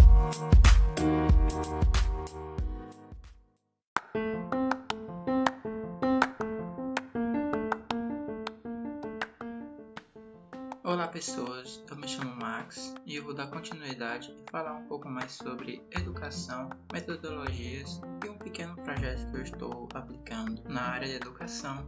pessoas, 11.19 11.83
eu 11.91 11.97
me 11.97 12.07
chamo 12.07 12.33
Max 12.33 12.95
e 13.05 13.17
eu 13.17 13.23
vou 13.25 13.33
dar 13.33 13.47
continuidade 13.47 14.31
e 14.31 14.49
falar 14.49 14.71
um 14.71 14.85
pouco 14.85 15.09
mais 15.09 15.33
sobre 15.33 15.85
educação, 15.91 16.69
metodologias 16.93 17.99
e 18.25 18.29
um 18.29 18.37
pequeno 18.37 18.73
projeto 18.77 19.29
que 19.29 19.35
eu 19.35 19.41
estou 19.41 19.89
aplicando 19.93 20.63
na 20.69 20.81
área 20.81 21.09
de 21.09 21.15
educação. 21.15 21.85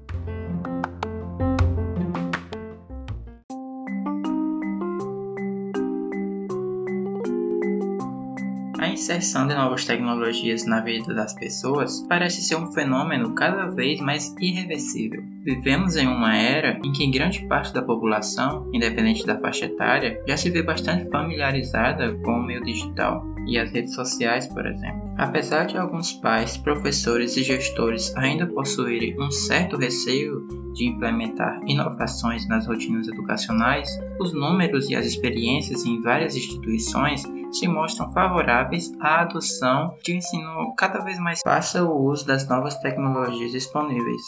Inserção 9.02 9.48
de 9.48 9.56
novas 9.56 9.84
tecnologias 9.84 10.64
na 10.64 10.80
vida 10.80 11.12
das 11.16 11.34
pessoas 11.34 12.06
parece 12.08 12.40
ser 12.44 12.56
um 12.56 12.72
fenômeno 12.72 13.34
cada 13.34 13.66
vez 13.66 14.00
mais 14.00 14.32
irreversível. 14.40 15.24
Vivemos 15.44 15.96
em 15.96 16.06
uma 16.06 16.38
era 16.38 16.80
em 16.86 16.92
que 16.92 17.10
grande 17.10 17.44
parte 17.48 17.74
da 17.74 17.82
população, 17.82 18.70
independente 18.72 19.26
da 19.26 19.40
faixa 19.40 19.66
etária, 19.66 20.22
já 20.28 20.38
se 20.38 20.52
vê 20.52 20.62
bastante 20.62 21.10
familiarizada 21.10 22.14
com 22.24 22.34
o 22.34 22.46
meio 22.46 22.64
digital 22.64 23.26
e 23.48 23.58
as 23.58 23.72
redes 23.72 23.96
sociais, 23.96 24.46
por 24.48 24.68
exemplo. 24.68 25.02
Apesar 25.18 25.66
de 25.66 25.78
alguns 25.78 26.14
pais, 26.14 26.56
professores 26.58 27.36
e 27.38 27.44
gestores 27.44 28.16
ainda 28.16 28.46
possuírem 28.46 29.20
um 29.20 29.32
certo 29.32 29.78
receio 29.78 30.48
de 30.76 30.88
implementar 30.88 31.60
inovações 31.66 32.48
nas 32.48 32.68
rotinas 32.68 33.08
educacionais, 33.08 33.90
os 34.20 34.32
números 34.32 34.92
e 34.92 34.96
as 34.96 35.08
experiências 35.08 35.86
em 35.86 36.00
várias 36.02 36.36
instituições 36.36 37.26
se 37.52 37.68
mostram 37.68 38.12
favoráveis 38.12 38.92
à 39.00 39.22
adoção 39.22 39.96
de 40.04 40.14
um 40.14 40.18
ensino 40.18 40.74
cada 40.76 41.00
vez 41.00 41.20
mais 41.20 41.42
faça 41.44 41.84
o 41.84 42.06
uso 42.06 42.26
das 42.26 42.48
novas 42.48 42.76
tecnologias 42.80 43.52
disponíveis. 43.52 44.22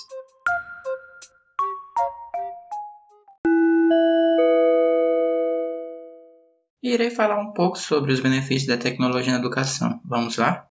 irei 6.93 7.09
falar 7.09 7.39
um 7.39 7.51
pouco 7.51 7.77
sobre 7.77 8.11
os 8.11 8.19
benefícios 8.19 8.67
da 8.67 8.77
tecnologia 8.77 9.33
na 9.33 9.39
educação. 9.39 9.99
Vamos 10.05 10.37
lá? 10.37 10.67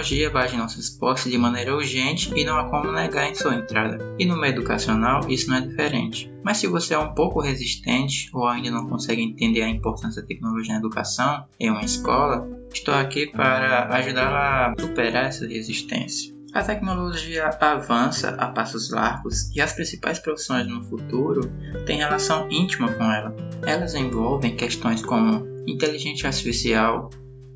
Tecnologia 0.00 0.32
em 0.52 0.56
nossos 0.56 0.88
postos 0.88 1.30
de 1.30 1.36
maneira 1.36 1.74
urgente 1.74 2.32
e 2.34 2.44
não 2.44 2.58
há 2.58 2.68
como 2.70 2.90
negar 2.90 3.28
em 3.28 3.34
sua 3.34 3.54
entrada. 3.54 3.98
E 4.18 4.24
no 4.24 4.38
meio 4.38 4.54
educacional 4.54 5.20
isso 5.28 5.50
não 5.50 5.58
é 5.58 5.60
diferente. 5.60 6.32
Mas 6.42 6.56
se 6.56 6.66
você 6.66 6.94
é 6.94 6.98
um 6.98 7.14
pouco 7.14 7.40
resistente 7.40 8.30
ou 8.32 8.46
ainda 8.46 8.70
não 8.70 8.88
consegue 8.88 9.22
entender 9.22 9.62
a 9.62 9.68
importância 9.68 10.22
da 10.22 10.28
tecnologia 10.28 10.72
na 10.72 10.80
educação 10.80 11.44
em 11.58 11.70
uma 11.70 11.84
escola, 11.84 12.48
estou 12.72 12.94
aqui 12.94 13.26
para 13.26 13.88
ajudá-la 13.94 14.72
a 14.72 14.80
superar 14.80 15.26
essa 15.26 15.46
resistência. 15.46 16.34
A 16.52 16.62
tecnologia 16.62 17.48
avança 17.60 18.30
a 18.30 18.48
passos 18.48 18.90
largos 18.90 19.54
e 19.54 19.60
as 19.60 19.72
principais 19.72 20.18
profissões 20.18 20.66
no 20.66 20.82
futuro 20.82 21.42
têm 21.86 21.98
relação 21.98 22.48
íntima 22.50 22.90
com 22.92 23.04
ela. 23.04 23.36
Elas 23.64 23.94
envolvem 23.94 24.56
questões 24.56 25.04
como 25.04 25.46
inteligência 25.66 26.26
artificial, 26.26 27.10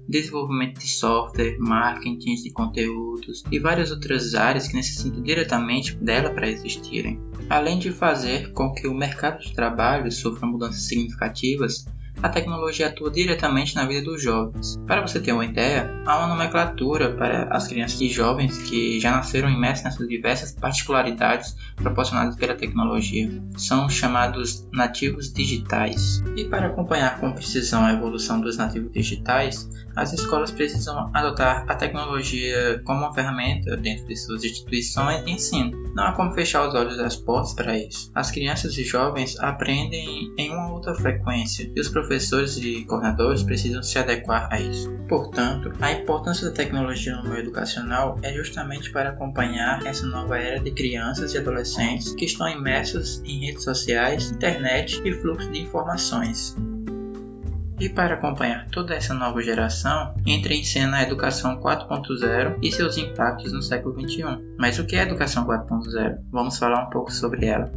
desenvolvimento 0.09 0.79
de 0.79 0.89
software, 0.89 1.57
marketing 1.59 2.35
de 2.35 2.51
conteúdos 2.51 3.43
e 3.51 3.59
várias 3.59 3.91
outras 3.91 4.35
áreas 4.35 4.69
que 4.69 4.77
necessitam 4.77 5.23
diretamente 5.23 5.95
dela 5.97 6.31
para 6.31 6.49
existirem. 6.49 7.21
Além 7.49 7.79
de 7.79 7.91
fazer 7.91 8.53
com 8.53 8.73
que 8.73 8.87
o 8.87 8.95
mercado 8.95 9.41
de 9.41 9.55
trabalho 9.55 10.11
sofra 10.11 10.47
mudanças 10.47 10.83
significativas, 10.83 11.87
a 12.23 12.29
tecnologia 12.29 12.87
atua 12.87 13.11
diretamente 13.11 13.75
na 13.75 13.85
vida 13.85 14.03
dos 14.03 14.23
jovens. 14.23 14.79
Para 14.87 15.03
você 15.03 15.21
ter 15.21 15.33
uma 15.33 15.45
ideia, 15.45 15.91
há 16.07 16.19
uma 16.19 16.29
nomenclatura 16.29 17.11
para 17.11 17.49
as 17.55 17.67
crianças 17.67 18.01
e 18.01 18.09
jovens 18.09 18.57
que 18.63 18.99
já 19.01 19.11
nasceram 19.11 19.51
imersas 19.51 19.85
nessas 19.85 20.09
diversas 20.09 20.53
particularidades 20.53 21.57
proporcionadas 21.77 22.37
pela 22.37 22.55
tecnologia. 22.55 23.31
São 23.57 23.91
chamados 23.91 24.67
nativos 24.73 25.33
digitais. 25.33 26.23
E 26.37 26.45
para 26.45 26.69
acompanhar 26.69 27.21
com 27.21 27.33
precisão 27.33 27.85
a 27.85 27.93
evolução 27.93 28.41
dos 28.41 28.57
nativos 28.57 28.93
digitais, 28.93 29.69
as 29.97 30.13
escolas 30.13 30.51
precisam 30.51 31.11
adotar 31.13 31.65
a 31.69 31.75
tecnologia 31.75 32.81
como 32.85 33.01
uma 33.01 33.15
ferramenta 33.15 33.77
dentro 33.77 34.07
de 34.07 34.17
suas 34.17 34.45
instituições 34.45 35.25
de 35.25 35.33
ensino. 35.33 35.73
Não 35.95 36.05
há 36.05 36.13
como 36.13 36.33
fechar 36.33 36.67
os 36.69 36.75
olhos 36.75 36.97
das 36.97 37.17
portas 37.17 37.55
para 37.55 37.79
isso. 37.79 38.11
As 38.15 38.31
crianças 38.31 38.77
e 38.77 38.85
jovens 38.85 39.39
aprendem 39.39 40.33
em 40.37 40.51
uma 40.51 40.73
outra 40.73 40.95
frequência 40.95 41.71
e 41.75 41.81
os 41.81 41.89
professores 41.89 42.57
e 42.57 42.85
coordenadores 42.85 43.43
precisam 43.43 43.83
se 43.83 43.99
adequar 43.99 44.49
a 44.51 44.61
isso. 44.61 44.91
Portanto, 45.09 45.73
a 45.81 45.93
importância 45.93 46.49
da 46.49 46.55
tecnologia 46.55 47.17
no 47.17 47.29
meio 47.29 47.41
educacional 47.41 48.19
é 48.23 48.33
justamente 48.33 48.91
para 48.91 49.11
acompanhar 49.11 49.85
essa 49.87 50.07
nova 50.07 50.39
era 50.39 50.59
de 50.59 50.71
crianças 50.71 51.35
e 51.35 51.39
adolescentes 51.39 52.15
que 52.15 52.25
estão 52.25 52.49
imersos 52.49 53.23
em 53.25 53.47
redes 53.47 53.65
sociais, 53.65 54.31
internet 54.31 55.01
e 55.05 55.13
fluxo 55.13 55.51
de 55.51 55.61
informações. 55.61 56.57
E 57.81 57.89
para 57.89 58.15
acompanhar 58.15 58.69
toda 58.71 58.95
essa 58.95 59.15
nova 59.15 59.43
geração, 59.43 60.15
entre 60.27 60.55
em 60.55 60.63
cena 60.63 60.99
a 60.99 61.03
Educação 61.03 61.61
4.0 61.61 62.59
e 62.63 62.71
seus 62.71 62.97
impactos 62.97 63.53
no 63.53 63.63
século 63.63 64.01
XXI. 64.01 64.25
Mas 64.59 64.79
o 64.79 64.87
que 64.87 64.97
é 64.97 65.03
Educação 65.03 65.47
4.0? 65.47 66.19
Vamos 66.31 66.59
falar 66.59 66.87
um 66.87 66.91
pouco 66.91 67.13
sobre 67.13 67.47
ela. 67.47 67.71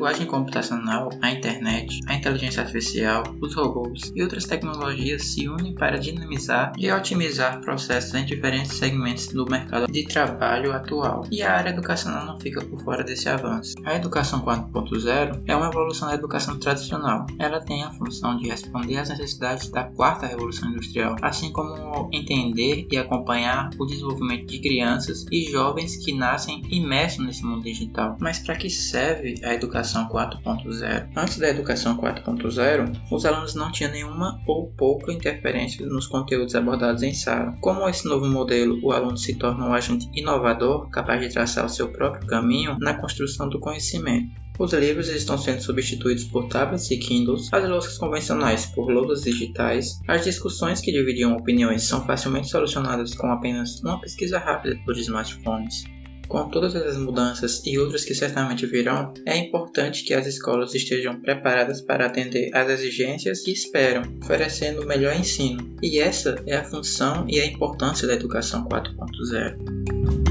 Linguagem 0.00 0.26
computacional, 0.26 1.10
a 1.20 1.30
internet, 1.30 2.00
a 2.06 2.14
inteligência 2.14 2.62
artificial, 2.62 3.22
os 3.38 3.54
robôs 3.54 4.10
e 4.16 4.22
outras 4.22 4.46
tecnologias 4.46 5.26
se 5.26 5.46
unem 5.46 5.74
para 5.74 5.98
dinamizar 5.98 6.72
e 6.78 6.90
otimizar 6.90 7.60
processos 7.60 8.14
em 8.14 8.24
diferentes 8.24 8.78
segmentos 8.78 9.26
do 9.26 9.44
mercado 9.44 9.92
de 9.92 10.06
trabalho 10.06 10.72
atual. 10.72 11.26
E 11.30 11.42
a 11.42 11.52
área 11.52 11.68
educacional 11.68 12.24
não 12.24 12.40
fica 12.40 12.64
por 12.64 12.82
fora 12.82 13.04
desse 13.04 13.28
avanço. 13.28 13.74
A 13.84 13.94
educação 13.94 14.40
4.0 14.40 15.42
é 15.46 15.54
uma 15.54 15.68
evolução 15.68 16.08
da 16.08 16.14
educação 16.14 16.58
tradicional. 16.58 17.26
Ela 17.38 17.60
tem 17.60 17.84
a 17.84 17.92
função 17.92 18.38
de 18.38 18.48
responder 18.48 18.96
às 18.96 19.10
necessidades 19.10 19.68
da 19.68 19.84
quarta 19.84 20.26
revolução 20.26 20.70
industrial, 20.70 21.16
assim 21.20 21.52
como 21.52 22.08
entender 22.10 22.88
e 22.90 22.96
acompanhar 22.96 23.68
o 23.78 23.84
desenvolvimento 23.84 24.46
de 24.46 24.60
crianças 24.60 25.26
e 25.30 25.44
jovens 25.50 25.98
que 26.02 26.14
nascem 26.14 26.62
imersos 26.70 27.22
nesse 27.22 27.44
mundo 27.44 27.64
digital. 27.64 28.16
Mas 28.18 28.38
para 28.38 28.56
que 28.56 28.70
serve 28.70 29.34
a 29.44 29.52
educação 29.52 29.89
Educação 29.90 30.08
4.0. 30.08 31.08
Antes 31.16 31.38
da 31.38 31.48
Educação 31.48 31.96
4.0, 31.98 32.96
os 33.10 33.26
alunos 33.26 33.54
não 33.54 33.72
tinham 33.72 33.90
nenhuma 33.90 34.40
ou 34.46 34.68
pouca 34.68 35.12
interferência 35.12 35.84
nos 35.84 36.06
conteúdos 36.06 36.54
abordados 36.54 37.02
em 37.02 37.12
sala. 37.12 37.56
Como 37.60 37.88
esse 37.88 38.06
novo 38.06 38.26
modelo, 38.26 38.78
o 38.84 38.92
aluno 38.92 39.16
se 39.16 39.34
torna 39.34 39.66
um 39.66 39.74
agente 39.74 40.08
inovador, 40.14 40.88
capaz 40.90 41.20
de 41.20 41.32
traçar 41.32 41.64
o 41.64 41.68
seu 41.68 41.88
próprio 41.88 42.26
caminho 42.26 42.76
na 42.78 42.94
construção 42.94 43.48
do 43.48 43.58
conhecimento. 43.58 44.30
Os 44.58 44.72
livros 44.74 45.08
estão 45.08 45.38
sendo 45.38 45.62
substituídos 45.62 46.24
por 46.24 46.46
tablets 46.48 46.90
e 46.90 46.98
Kindles, 46.98 47.48
as 47.50 47.68
louças 47.68 47.96
convencionais 47.98 48.66
por 48.66 48.90
louças 48.90 49.24
digitais, 49.24 49.98
as 50.06 50.22
discussões 50.22 50.80
que 50.80 50.92
dividiam 50.92 51.34
opiniões 51.34 51.84
são 51.84 52.04
facilmente 52.04 52.48
solucionadas 52.48 53.14
com 53.14 53.26
apenas 53.28 53.80
uma 53.80 54.00
pesquisa 54.00 54.38
rápida 54.38 54.78
por 54.84 54.96
smartphones. 54.98 55.84
Com 56.30 56.48
todas 56.48 56.76
essas 56.76 56.96
mudanças 56.96 57.60
e 57.66 57.76
outras 57.76 58.04
que 58.04 58.14
certamente 58.14 58.64
virão, 58.64 59.12
é 59.26 59.36
importante 59.36 60.04
que 60.04 60.14
as 60.14 60.28
escolas 60.28 60.72
estejam 60.76 61.20
preparadas 61.20 61.80
para 61.80 62.06
atender 62.06 62.54
às 62.54 62.70
exigências 62.70 63.40
que 63.40 63.50
esperam, 63.50 64.02
oferecendo 64.22 64.80
o 64.82 64.86
melhor 64.86 65.16
ensino. 65.16 65.74
E 65.82 65.98
essa 65.98 66.40
é 66.46 66.54
a 66.54 66.64
função 66.64 67.26
e 67.28 67.40
a 67.40 67.46
importância 67.46 68.06
da 68.06 68.14
educação 68.14 68.64
4.0. 68.68 70.29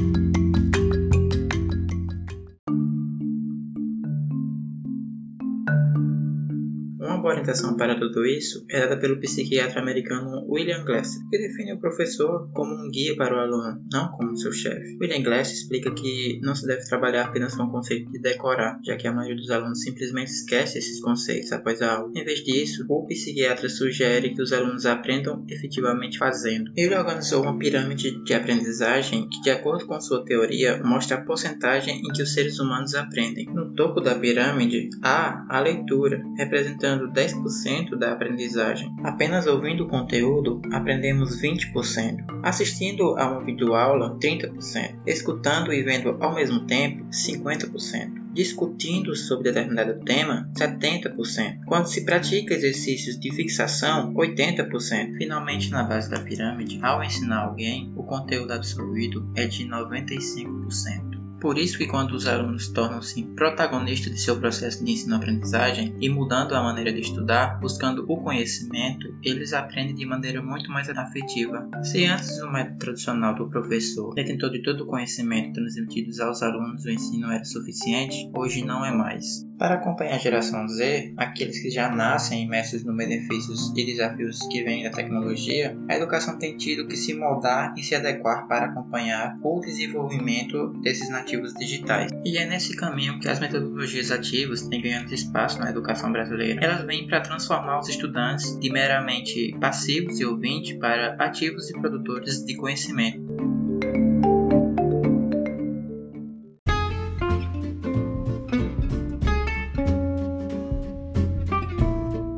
orientação 7.49 7.75
para 7.75 7.97
tudo 7.97 8.25
isso 8.25 8.63
é 8.69 8.81
dada 8.81 8.97
pelo 8.97 9.19
psiquiatra 9.19 9.81
americano 9.81 10.45
William 10.47 10.83
Glasser, 10.85 11.21
que 11.29 11.37
define 11.37 11.73
o 11.73 11.79
professor 11.79 12.49
como 12.53 12.73
um 12.73 12.89
guia 12.91 13.15
para 13.15 13.35
o 13.35 13.39
aluno, 13.39 13.81
não 13.91 14.11
como 14.11 14.37
seu 14.37 14.51
chefe. 14.51 14.97
William 15.01 15.23
Glasser 15.23 15.55
explica 15.55 15.91
que 15.91 16.39
não 16.41 16.55
se 16.55 16.67
deve 16.67 16.85
trabalhar 16.85 17.25
apenas 17.25 17.55
com 17.55 17.63
o 17.63 17.71
conceito 17.71 18.11
de 18.11 18.19
decorar, 18.19 18.79
já 18.83 18.95
que 18.95 19.07
a 19.07 19.11
maioria 19.11 19.35
dos 19.35 19.49
alunos 19.49 19.81
simplesmente 19.81 20.31
esquece 20.31 20.77
esses 20.77 21.01
conceitos 21.01 21.51
após 21.51 21.81
a 21.81 21.95
aula. 21.95 22.11
Em 22.15 22.23
vez 22.23 22.43
disso, 22.43 22.85
o 22.87 23.05
psiquiatra 23.07 23.69
sugere 23.69 24.33
que 24.33 24.41
os 24.41 24.53
alunos 24.53 24.85
aprendam 24.85 25.43
efetivamente 25.49 26.17
fazendo. 26.17 26.71
Ele 26.75 26.95
organizou 26.95 27.43
uma 27.43 27.57
pirâmide 27.57 28.23
de 28.23 28.33
aprendizagem 28.33 29.27
que, 29.29 29.41
de 29.41 29.49
acordo 29.49 29.85
com 29.85 29.99
sua 29.99 30.23
teoria, 30.23 30.81
mostra 30.83 31.17
a 31.17 31.21
porcentagem 31.21 32.01
em 32.01 32.11
que 32.13 32.21
os 32.21 32.33
seres 32.33 32.59
humanos 32.59 32.93
aprendem. 32.93 33.45
No 33.45 33.73
topo 33.73 34.01
da 34.01 34.15
pirâmide 34.15 34.89
há 35.01 35.45
a 35.49 35.59
leitura, 35.59 36.23
representando 36.37 37.11
10 37.11 37.38
10% 37.43 37.97
da 37.97 38.11
aprendizagem. 38.11 38.93
Apenas 39.03 39.47
ouvindo 39.47 39.85
o 39.85 39.87
conteúdo, 39.87 40.61
aprendemos 40.71 41.41
20%. 41.41 42.25
Assistindo 42.43 43.17
a 43.17 43.31
uma 43.31 43.43
videoaula, 43.43 44.17
30%. 44.19 44.99
Escutando 45.05 45.73
e 45.73 45.83
vendo 45.83 46.17
ao 46.19 46.35
mesmo 46.35 46.65
tempo, 46.65 47.05
50% 47.09 48.19
discutindo 48.31 49.15
sobre 49.15 49.51
determinado 49.51 49.99
tema, 50.05 50.49
70%. 50.53 51.65
Quando 51.65 51.87
se 51.87 52.05
pratica 52.05 52.53
exercícios 52.53 53.19
de 53.19 53.33
fixação, 53.33 54.13
80%. 54.13 55.17
Finalmente, 55.17 55.71
na 55.71 55.83
base 55.83 56.09
da 56.09 56.19
pirâmide, 56.19 56.79
ao 56.81 57.03
ensinar 57.03 57.45
alguém, 57.45 57.91
o 57.95 58.03
conteúdo 58.03 58.53
absorvido 58.53 59.29
é 59.35 59.45
de 59.47 59.65
95%. 59.65 61.08
Por 61.39 61.57
isso 61.57 61.77
que 61.77 61.87
quando 61.87 62.11
os 62.11 62.27
alunos 62.27 62.67
tornam-se 62.67 63.23
protagonistas 63.23 64.11
de 64.11 64.19
seu 64.19 64.37
processo 64.37 64.83
de 64.83 64.91
ensino-aprendizagem 64.91 65.95
e 66.01 66.09
mudando 66.09 66.53
a 66.53 66.61
maneira 66.61 66.91
de 66.91 66.99
estudar, 66.99 67.59
buscando 67.61 68.05
o 68.09 68.17
conhecimento, 68.17 69.15
eles 69.23 69.53
aprendem 69.53 69.95
de 69.95 70.05
maneira 70.05 70.41
muito 70.41 70.69
mais 70.69 70.89
afetiva. 70.89 71.69
Se 71.83 72.05
antes 72.05 72.41
o 72.41 72.51
método 72.51 72.79
tradicional 72.79 73.35
do 73.35 73.49
professor 73.49 74.13
detentor 74.13 74.49
de 74.49 74.61
todo 74.61 74.81
o 74.81 74.87
conhecimento 74.87 75.53
transmitido 75.53 76.09
aos 76.21 76.43
alunos 76.43 76.83
o 76.83 76.89
ensino 76.89 77.31
era 77.31 77.45
suficiente, 77.45 78.29
hoje 78.35 78.65
não 78.65 78.85
é 78.85 78.91
mais. 78.91 79.47
Para 79.57 79.75
acompanhar 79.75 80.15
a 80.15 80.19
geração 80.19 80.67
Z, 80.67 81.13
aqueles 81.17 81.61
que 81.61 81.69
já 81.69 81.89
nascem 81.89 82.43
imersos 82.43 82.83
nos 82.83 82.95
benefícios 82.95 83.73
e 83.75 83.85
desafios 83.85 84.39
que 84.47 84.63
vêm 84.63 84.83
da 84.83 84.89
tecnologia, 84.89 85.77
a 85.89 85.95
educação 85.95 86.37
tem 86.37 86.55
tido 86.55 86.87
que 86.87 86.95
se 86.95 87.13
moldar 87.13 87.73
e 87.77 87.83
se 87.83 87.93
adequar 87.93 88.47
para 88.47 88.67
acompanhar 88.67 89.37
o 89.43 89.59
desenvolvimento 89.59 90.69
desses 90.81 91.09
nativos 91.09 91.28
ativos 91.29 91.53
digitais. 91.53 92.11
E 92.25 92.37
é 92.37 92.45
nesse 92.45 92.75
caminho 92.75 93.19
que 93.19 93.29
as 93.29 93.39
metodologias 93.39 94.09
ativas 94.09 94.63
têm 94.63 94.81
ganhado 94.81 95.13
espaço 95.13 95.59
na 95.59 95.69
educação 95.69 96.11
brasileira. 96.11 96.63
Elas 96.63 96.83
vêm 96.85 97.07
para 97.07 97.21
transformar 97.21 97.79
os 97.79 97.87
estudantes 97.87 98.59
de 98.59 98.71
meramente 98.71 99.55
passivos 99.59 100.19
e 100.19 100.25
ouvintes 100.25 100.77
para 100.79 101.15
ativos 101.19 101.69
e 101.69 101.73
produtores 101.73 102.43
de 102.43 102.55
conhecimento. 102.55 103.19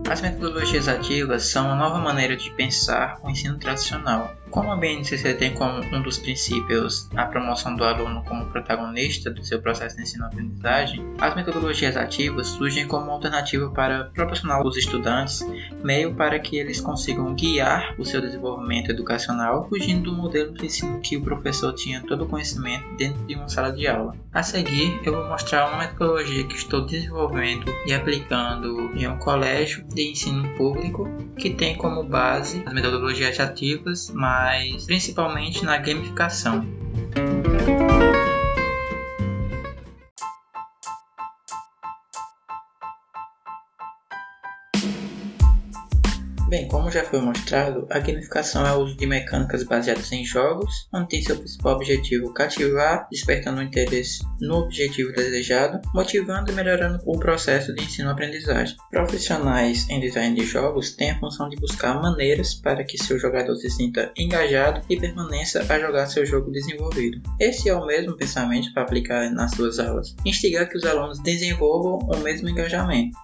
As 0.10 0.19
metodologias 0.19 0.89
ativas 0.89 1.45
são 1.45 1.67
uma 1.67 1.75
nova 1.75 1.97
maneira 1.97 2.36
de 2.36 2.54
pensar 2.56 3.21
o 3.23 3.30
ensino 3.30 3.58
tradicional, 3.58 4.36
como 4.52 4.72
a 4.72 4.76
BNCC 4.76 5.34
tem 5.36 5.54
como 5.54 5.80
um 5.80 6.02
dos 6.02 6.18
princípios 6.18 7.10
a 7.16 7.26
promoção 7.26 7.76
do 7.76 7.84
aluno 7.84 8.24
como 8.26 8.46
protagonista 8.48 9.32
do 9.32 9.44
seu 9.44 9.62
processo 9.62 9.96
de 9.96 10.04
ensino-aprendizagem, 10.04 11.04
as 11.20 11.34
metodologias 11.36 11.96
ativas 11.96 12.48
surgem 12.48 12.86
como 12.88 13.10
alternativa 13.10 13.70
para 13.72 14.06
proporcionar 14.06 14.58
aos 14.58 14.76
estudantes 14.76 15.46
meio 15.84 16.14
para 16.14 16.38
que 16.40 16.58
eles 16.58 16.82
consigam 16.82 17.34
guiar 17.34 17.96
o 17.98 18.06
seu 18.06 18.22
desenvolvimento 18.22 18.92
educacional, 18.92 19.68
fugindo 19.70 20.12
do 20.12 20.16
modelo 20.16 20.54
de 20.54 20.66
ensino 20.66 21.00
que 21.00 21.16
o 21.18 21.22
professor 21.22 21.74
tinha 21.74 22.02
todo 22.02 22.26
o 22.26 22.28
conhecimento 22.28 22.96
dentro 22.98 23.24
de 23.26 23.36
uma 23.36 23.48
sala 23.48 23.72
de 23.72 23.88
aula. 23.88 24.16
A 24.34 24.44
seguir, 24.44 25.00
eu 25.06 25.14
vou 25.14 25.28
mostrar 25.28 25.70
uma 25.70 25.80
metodologia 25.80 26.44
que 26.44 26.56
estou 26.56 26.86
desenvolvendo 26.86 27.66
e 27.86 27.94
aplicando 27.94 28.92
em 28.96 29.08
um 29.08 29.18
colégio 29.18 29.84
de 29.88 30.12
ensino 30.12 30.48
público 30.56 31.10
que 31.38 31.50
tem 31.50 31.76
como 31.76 32.04
base 32.04 32.64
as 32.66 32.74
metodologias 32.74 33.40
ativas, 33.40 34.12
mas 34.14 34.40
mas 34.41 34.86
principalmente 34.86 35.63
na 35.63 35.77
gamificação. 35.77 36.65
Bem, 46.52 46.68
como 46.68 46.92
já 46.92 47.02
foi 47.06 47.22
mostrado, 47.22 47.88
a 47.90 47.98
gamificação 47.98 48.68
é 48.68 48.74
o 48.74 48.82
uso 48.82 48.98
de 48.98 49.08
mecânicas 49.08 49.64
baseadas 49.64 50.12
em 50.12 50.26
jogos, 50.26 50.86
onde 50.94 51.08
tem 51.08 51.22
seu 51.22 51.38
principal 51.38 51.76
objetivo 51.76 52.34
cativar, 52.34 53.08
despertando 53.10 53.62
o 53.62 53.64
interesse 53.64 54.22
no 54.42 54.56
objetivo 54.56 55.14
desejado, 55.14 55.80
motivando 55.94 56.52
e 56.52 56.54
melhorando 56.54 57.00
o 57.06 57.18
processo 57.18 57.74
de 57.74 57.86
ensino-aprendizagem. 57.86 58.76
Profissionais 58.90 59.90
em 59.90 60.02
design 60.02 60.36
de 60.36 60.46
jogos 60.46 60.92
têm 60.92 61.12
a 61.12 61.20
função 61.22 61.48
de 61.48 61.56
buscar 61.56 62.02
maneiras 62.02 62.54
para 62.54 62.84
que 62.84 62.98
seu 62.98 63.18
jogador 63.18 63.56
se 63.56 63.70
sinta 63.70 64.12
engajado 64.18 64.82
e 64.90 65.00
permaneça 65.00 65.66
a 65.70 65.80
jogar 65.80 66.08
seu 66.08 66.26
jogo 66.26 66.52
desenvolvido. 66.52 67.22
Esse 67.40 67.70
é 67.70 67.74
o 67.74 67.86
mesmo 67.86 68.18
pensamento 68.18 68.74
para 68.74 68.84
aplicar 68.84 69.32
nas 69.32 69.52
suas 69.52 69.80
aulas, 69.80 70.14
instigar 70.26 70.68
que 70.68 70.76
os 70.76 70.84
alunos 70.84 71.18
desenvolvam 71.20 72.00
o 72.14 72.18
mesmo 72.18 72.50
engajamento. 72.50 73.18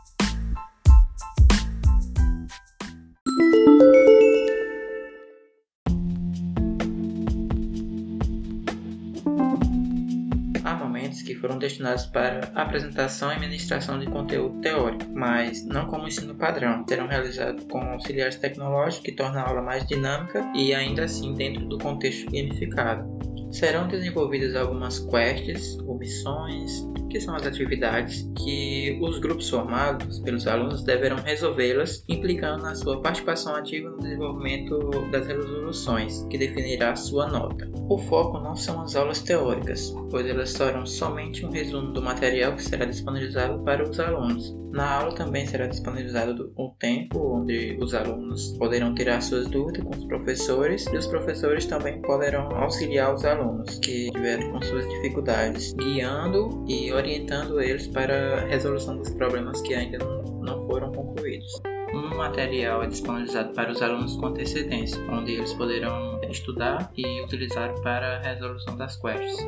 Foram 11.48 11.60
destinados 11.60 12.06
para 12.06 12.52
apresentação 12.56 13.32
e 13.32 13.40
ministração 13.40 13.98
de 13.98 14.06
conteúdo 14.08 14.60
teórico, 14.60 15.06
mas 15.14 15.66
não 15.66 15.88
como 15.88 16.06
ensino 16.06 16.36
padrão. 16.36 16.84
Serão 16.86 17.08
realizados 17.08 17.64
com 17.70 17.80
auxiliares 17.80 18.36
tecnológicos 18.36 19.06
que 19.06 19.14
tornam 19.14 19.40
a 19.40 19.48
aula 19.48 19.62
mais 19.62 19.88
dinâmica 19.88 20.46
e 20.54 20.74
ainda 20.74 21.06
assim 21.06 21.34
dentro 21.34 21.66
do 21.66 21.78
contexto 21.78 22.30
gamificado. 22.30 23.08
Serão 23.58 23.88
desenvolvidas 23.88 24.56
algumas 24.56 25.00
quests 25.00 25.80
ou 25.80 25.98
missões 25.98 26.88
que 27.10 27.20
são 27.20 27.36
as 27.36 27.44
atividades 27.44 28.30
que 28.38 29.00
os 29.02 29.18
grupos 29.18 29.50
formados 29.50 30.20
pelos 30.20 30.46
alunos 30.46 30.84
deverão 30.84 31.18
resolvê-las, 31.18 32.04
implicando 32.08 32.62
na 32.62 32.76
sua 32.76 33.02
participação 33.02 33.56
ativa 33.56 33.90
no 33.90 33.98
desenvolvimento 33.98 34.78
das 35.10 35.26
resoluções, 35.26 36.24
que 36.30 36.38
definirá 36.38 36.96
sua 36.96 37.26
nota. 37.26 37.68
O 37.90 37.98
foco 37.98 38.40
não 38.40 38.56
são 38.56 38.80
as 38.82 38.96
aulas 38.96 39.24
teóricas, 39.24 39.92
pois 40.12 40.28
elas 40.28 40.52
serão 40.52 40.86
somente 40.86 41.44
um 41.44 41.50
resumo 41.50 41.92
do 41.92 42.02
material 42.02 42.54
que 42.54 42.62
será 42.62 42.86
disponibilizado 42.86 43.64
para 43.64 43.90
os 43.90 44.00
alunos. 44.00 44.56
Na 44.78 45.00
aula 45.00 45.12
também 45.12 45.48
será 45.48 45.66
disponibilizado 45.66 46.54
um 46.56 46.70
tempo 46.78 47.40
onde 47.40 47.76
os 47.82 47.96
alunos 47.96 48.56
poderão 48.60 48.94
tirar 48.94 49.22
suas 49.22 49.48
dúvidas 49.48 49.84
com 49.84 49.90
os 49.90 50.06
professores 50.06 50.86
e 50.86 50.96
os 50.96 51.08
professores 51.08 51.66
também 51.66 52.00
poderão 52.00 52.56
auxiliar 52.56 53.12
os 53.12 53.26
alunos 53.26 53.80
que 53.80 54.12
tiverem 54.12 54.52
com 54.52 54.62
suas 54.62 54.88
dificuldades, 54.88 55.74
guiando 55.74 56.64
e 56.68 56.94
orientando 56.94 57.60
eles 57.60 57.88
para 57.88 58.44
a 58.44 58.46
resolução 58.46 58.98
dos 58.98 59.10
problemas 59.10 59.60
que 59.62 59.74
ainda 59.74 59.98
não, 59.98 60.22
não 60.44 60.68
foram 60.68 60.92
concluídos. 60.92 61.60
Um 61.92 62.16
material 62.16 62.84
é 62.84 62.88
disponibilizado 62.88 63.54
para 63.54 63.72
os 63.72 63.82
alunos 63.82 64.16
com 64.18 64.28
antecedência, 64.28 65.02
onde 65.10 65.32
eles 65.32 65.54
poderão 65.54 66.22
estudar 66.30 66.92
e 66.96 67.24
utilizar 67.24 67.74
para 67.82 68.18
a 68.18 68.22
resolução 68.22 68.78
das 68.78 68.96
quests. 68.98 69.44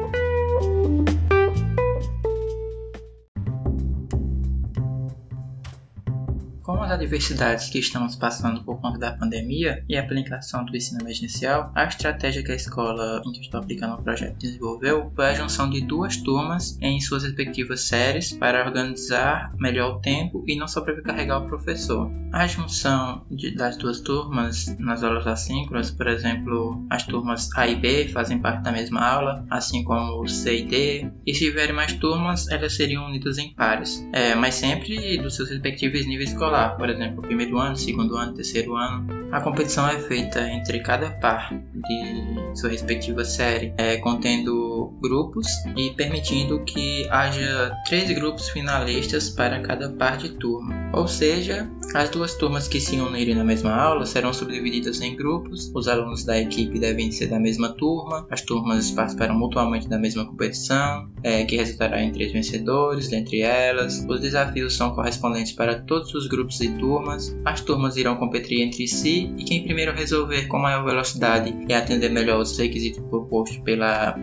As 6.89 6.95
adversidades 6.95 7.69
que 7.69 7.77
estamos 7.77 8.15
passando 8.15 8.63
por 8.63 8.81
conta 8.81 8.97
da 8.97 9.11
pandemia 9.11 9.83
e 9.87 9.95
a 9.95 10.01
aplicação 10.01 10.65
do 10.65 10.75
ensino 10.75 11.01
emergencial, 11.01 11.71
a 11.75 11.85
estratégia 11.85 12.43
que 12.43 12.51
a 12.51 12.55
escola 12.55 13.21
em 13.25 13.31
que 13.31 13.41
estou 13.41 13.59
aplicando 13.59 13.93
o 13.93 14.01
projeto 14.01 14.37
desenvolveu 14.37 15.11
foi 15.15 15.27
a 15.27 15.33
junção 15.35 15.69
de 15.69 15.81
duas 15.81 16.17
turmas 16.17 16.77
em 16.81 16.99
suas 16.99 17.23
respectivas 17.23 17.81
séries 17.81 18.33
para 18.33 18.65
organizar 18.65 19.53
melhor 19.59 19.97
o 19.97 19.99
tempo 19.99 20.43
e 20.47 20.55
não 20.55 20.67
sobrecarregar 20.67 21.43
o 21.43 21.47
professor. 21.47 22.11
A 22.31 22.47
junção 22.47 23.23
de, 23.29 23.51
das 23.51 23.77
duas 23.77 24.01
turmas 24.01 24.75
nas 24.79 25.03
aulas 25.03 25.27
assíncronas, 25.27 25.91
por 25.91 26.07
exemplo, 26.07 26.85
as 26.89 27.03
turmas 27.03 27.49
A 27.55 27.67
e 27.67 27.75
B 27.75 28.07
fazem 28.07 28.39
parte 28.39 28.63
da 28.63 28.71
mesma 28.71 29.01
aula, 29.01 29.45
assim 29.49 29.83
como 29.83 30.27
C 30.27 30.59
e 30.59 30.65
D, 30.65 31.11
e 31.25 31.33
se 31.33 31.45
tiverem 31.45 31.75
mais 31.75 31.93
turmas, 31.93 32.47
elas 32.49 32.75
seriam 32.75 33.05
unidas 33.05 33.37
em 33.37 33.53
pares, 33.53 34.03
é, 34.11 34.33
mas 34.33 34.55
sempre 34.55 35.17
dos 35.17 35.35
seus 35.35 35.49
respectivos 35.49 36.05
níveis 36.05 36.31
escolares 36.31 36.78
por 36.79 36.89
exemplo, 36.89 37.21
primeiro 37.21 37.59
ano, 37.59 37.75
segundo 37.75 38.15
ano, 38.15 38.33
terceiro 38.33 38.75
ano. 38.75 39.05
A 39.31 39.41
competição 39.41 39.87
é 39.87 39.99
feita 39.99 40.49
entre 40.49 40.79
cada 40.79 41.11
par 41.11 41.53
de 41.53 42.57
sua 42.57 42.69
respectiva 42.69 43.23
série, 43.25 43.73
é, 43.77 43.97
contendo 43.97 44.68
grupos 44.99 45.47
e 45.75 45.91
permitindo 45.91 46.63
que 46.63 47.07
haja 47.09 47.73
três 47.85 48.09
grupos 48.11 48.49
finalistas 48.49 49.29
para 49.29 49.59
cada 49.61 49.89
par 49.89 50.17
de 50.17 50.29
turma. 50.29 50.89
Ou 50.93 51.07
seja, 51.07 51.69
as 51.93 52.09
duas 52.09 52.35
turmas 52.35 52.67
que 52.67 52.79
se 52.79 52.99
unirem 52.99 53.35
na 53.35 53.43
mesma 53.43 53.73
aula 53.73 54.05
serão 54.05 54.33
subdivididas 54.33 55.01
em 55.01 55.15
grupos, 55.15 55.71
os 55.73 55.87
alunos 55.87 56.23
da 56.23 56.39
equipe 56.39 56.79
devem 56.79 57.11
ser 57.11 57.27
da 57.27 57.39
mesma 57.39 57.69
turma, 57.69 58.27
as 58.29 58.41
turmas 58.41 58.91
participarão 58.91 59.37
mutuamente 59.37 59.87
da 59.87 59.97
mesma 59.97 60.25
competição, 60.25 61.09
é, 61.23 61.43
que 61.45 61.55
resultará 61.55 62.01
em 62.01 62.11
três 62.11 62.31
vencedores, 62.31 63.07
dentre 63.07 63.41
elas. 63.41 64.05
Os 64.07 64.19
desafios 64.19 64.75
são 64.75 64.93
correspondentes 64.93 65.53
para 65.53 65.79
todos 65.81 66.13
os 66.13 66.27
grupos 66.27 66.59
e 66.61 66.69
turmas. 66.69 67.35
As 67.45 67.61
turmas 67.61 67.97
irão 67.97 68.15
competir 68.15 68.61
entre 68.61 68.87
si 68.87 69.33
e 69.37 69.43
quem 69.43 69.63
primeiro 69.63 69.93
resolver 69.93 70.47
com 70.47 70.59
maior 70.59 70.83
velocidade 70.85 71.55
e 71.67 71.73
atender 71.73 72.09
melhor 72.09 72.39
os 72.39 72.57
requisitos 72.57 73.03
propostos 73.09 73.57
pela 73.59 74.17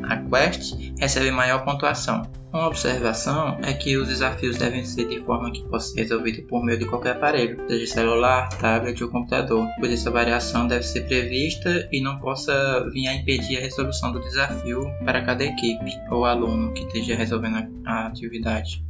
Recebe 0.99 1.31
maior 1.31 1.65
pontuação. 1.65 2.23
Uma 2.53 2.69
observação 2.69 3.59
é 3.63 3.75
que 3.75 3.97
os 3.97 4.09
desafios 4.09 4.57
devem 4.57 4.85
ser 4.85 5.07
de 5.09 5.21
forma 5.21 5.51
que 5.53 5.63
possa 5.65 5.89
ser 5.93 6.03
resolvido 6.03 6.43
por 6.47 6.65
meio 6.65 6.79
de 6.79 6.87
qualquer 6.87 7.17
aparelho, 7.17 7.63
seja 7.69 7.87
celular, 7.87 8.49
tablet 8.49 9.03
ou 9.05 9.11
computador, 9.11 9.69
pois 9.79 9.93
essa 9.93 10.11
variação 10.11 10.67
deve 10.67 10.83
ser 10.83 11.03
prevista 11.03 11.87
e 11.93 12.01
não 12.01 12.19
possa 12.19 12.89
vir 12.93 13.09
a 13.09 13.15
impedir 13.15 13.59
a 13.59 13.61
resolução 13.61 14.11
do 14.11 14.21
desafio 14.21 14.81
para 15.05 15.23
cada 15.23 15.45
equipe 15.45 15.91
ou 16.11 16.25
aluno 16.25 16.73
que 16.73 16.85
esteja 16.85 17.15
resolvendo 17.15 17.69
a 17.85 18.07
atividade. 18.07 18.83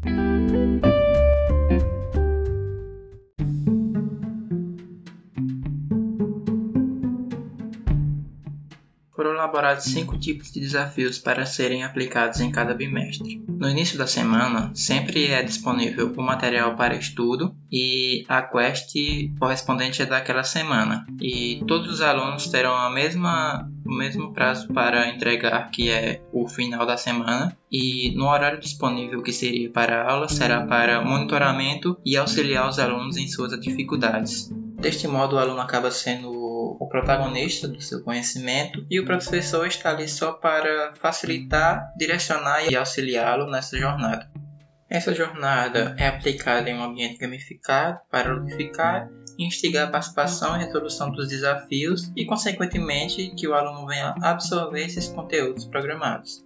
Elaborados 9.57 9.85
cinco 9.85 10.19
tipos 10.19 10.53
de 10.53 10.61
desafios 10.61 11.19
para 11.19 11.47
serem 11.47 11.83
aplicados 11.83 12.41
em 12.41 12.51
cada 12.51 12.75
bimestre. 12.75 13.43
No 13.49 13.69
início 13.69 13.97
da 13.97 14.07
semana, 14.07 14.71
sempre 14.75 15.29
é 15.29 15.43
disponível 15.43 16.13
o 16.15 16.23
material 16.23 16.77
para 16.77 16.95
estudo 16.95 17.55
e 17.73 18.25
a 18.29 18.43
quest 18.43 18.93
correspondente 19.39 20.03
é 20.03 20.07
daquela 20.07 20.45
semana. 20.45 21.07
E 21.21 21.63
todos 21.67 21.91
os 21.91 22.03
alunos 22.03 22.49
terão 22.49 22.77
a 22.77 22.91
mesma, 22.91 23.67
o 23.85 23.93
mesmo 23.93 24.35
prazo 24.35 24.69
para 24.69 25.09
entregar, 25.09 25.71
que 25.71 25.91
é 25.91 26.23
o 26.33 26.47
final 26.47 26.85
da 26.85 26.99
semana. 26.99 27.57
E 27.73 28.15
no 28.15 28.27
horário 28.27 28.61
disponível 28.61 29.23
que 29.23 29.33
seria 29.33 29.71
para 29.71 30.03
a 30.03 30.13
aula, 30.13 30.29
será 30.29 30.67
para 30.67 31.03
monitoramento 31.03 31.99
e 32.05 32.17
auxiliar 32.17 32.69
os 32.69 32.79
alunos 32.79 33.17
em 33.17 33.27
suas 33.27 33.59
dificuldades. 33.59 34.51
Deste 34.79 35.09
modo, 35.09 35.37
o 35.37 35.39
aluno 35.39 35.61
acaba 35.61 35.91
sendo 35.91 36.46
o 36.79 36.89
protagonista 36.89 37.67
do 37.69 37.81
seu 37.81 38.03
conhecimento 38.03 38.87
e 38.91 39.01
o 39.01 39.05
professor 39.05 39.67
está 39.67 39.91
ali 39.91 40.09
só 40.09 40.33
para 40.33 40.95
facilitar, 40.97 41.93
direcionar 41.97 42.71
e 42.71 42.77
auxiliá-lo 42.77 43.51
nessa 43.51 43.79
jornada. 43.79 44.31
Essa 44.89 45.15
jornada 45.15 45.97
é 45.99 46.07
aplicada 46.07 46.71
em 46.71 46.79
um 46.79 46.83
ambiente 46.83 47.19
gamificado 47.19 47.99
para 48.11 48.33
ludificar 48.33 49.09
instigar 49.39 49.89
a 49.89 49.91
participação 49.91 50.57
e 50.57 50.65
resolução 50.65 51.11
dos 51.11 51.29
desafios 51.29 52.11
e, 52.17 52.25
consequentemente, 52.25 53.31
que 53.37 53.47
o 53.47 53.55
aluno 53.55 53.87
venha 53.87 54.15
absorver 54.23 54.85
esses 54.85 55.09
conteúdos 55.09 55.65
programados. 55.67 56.45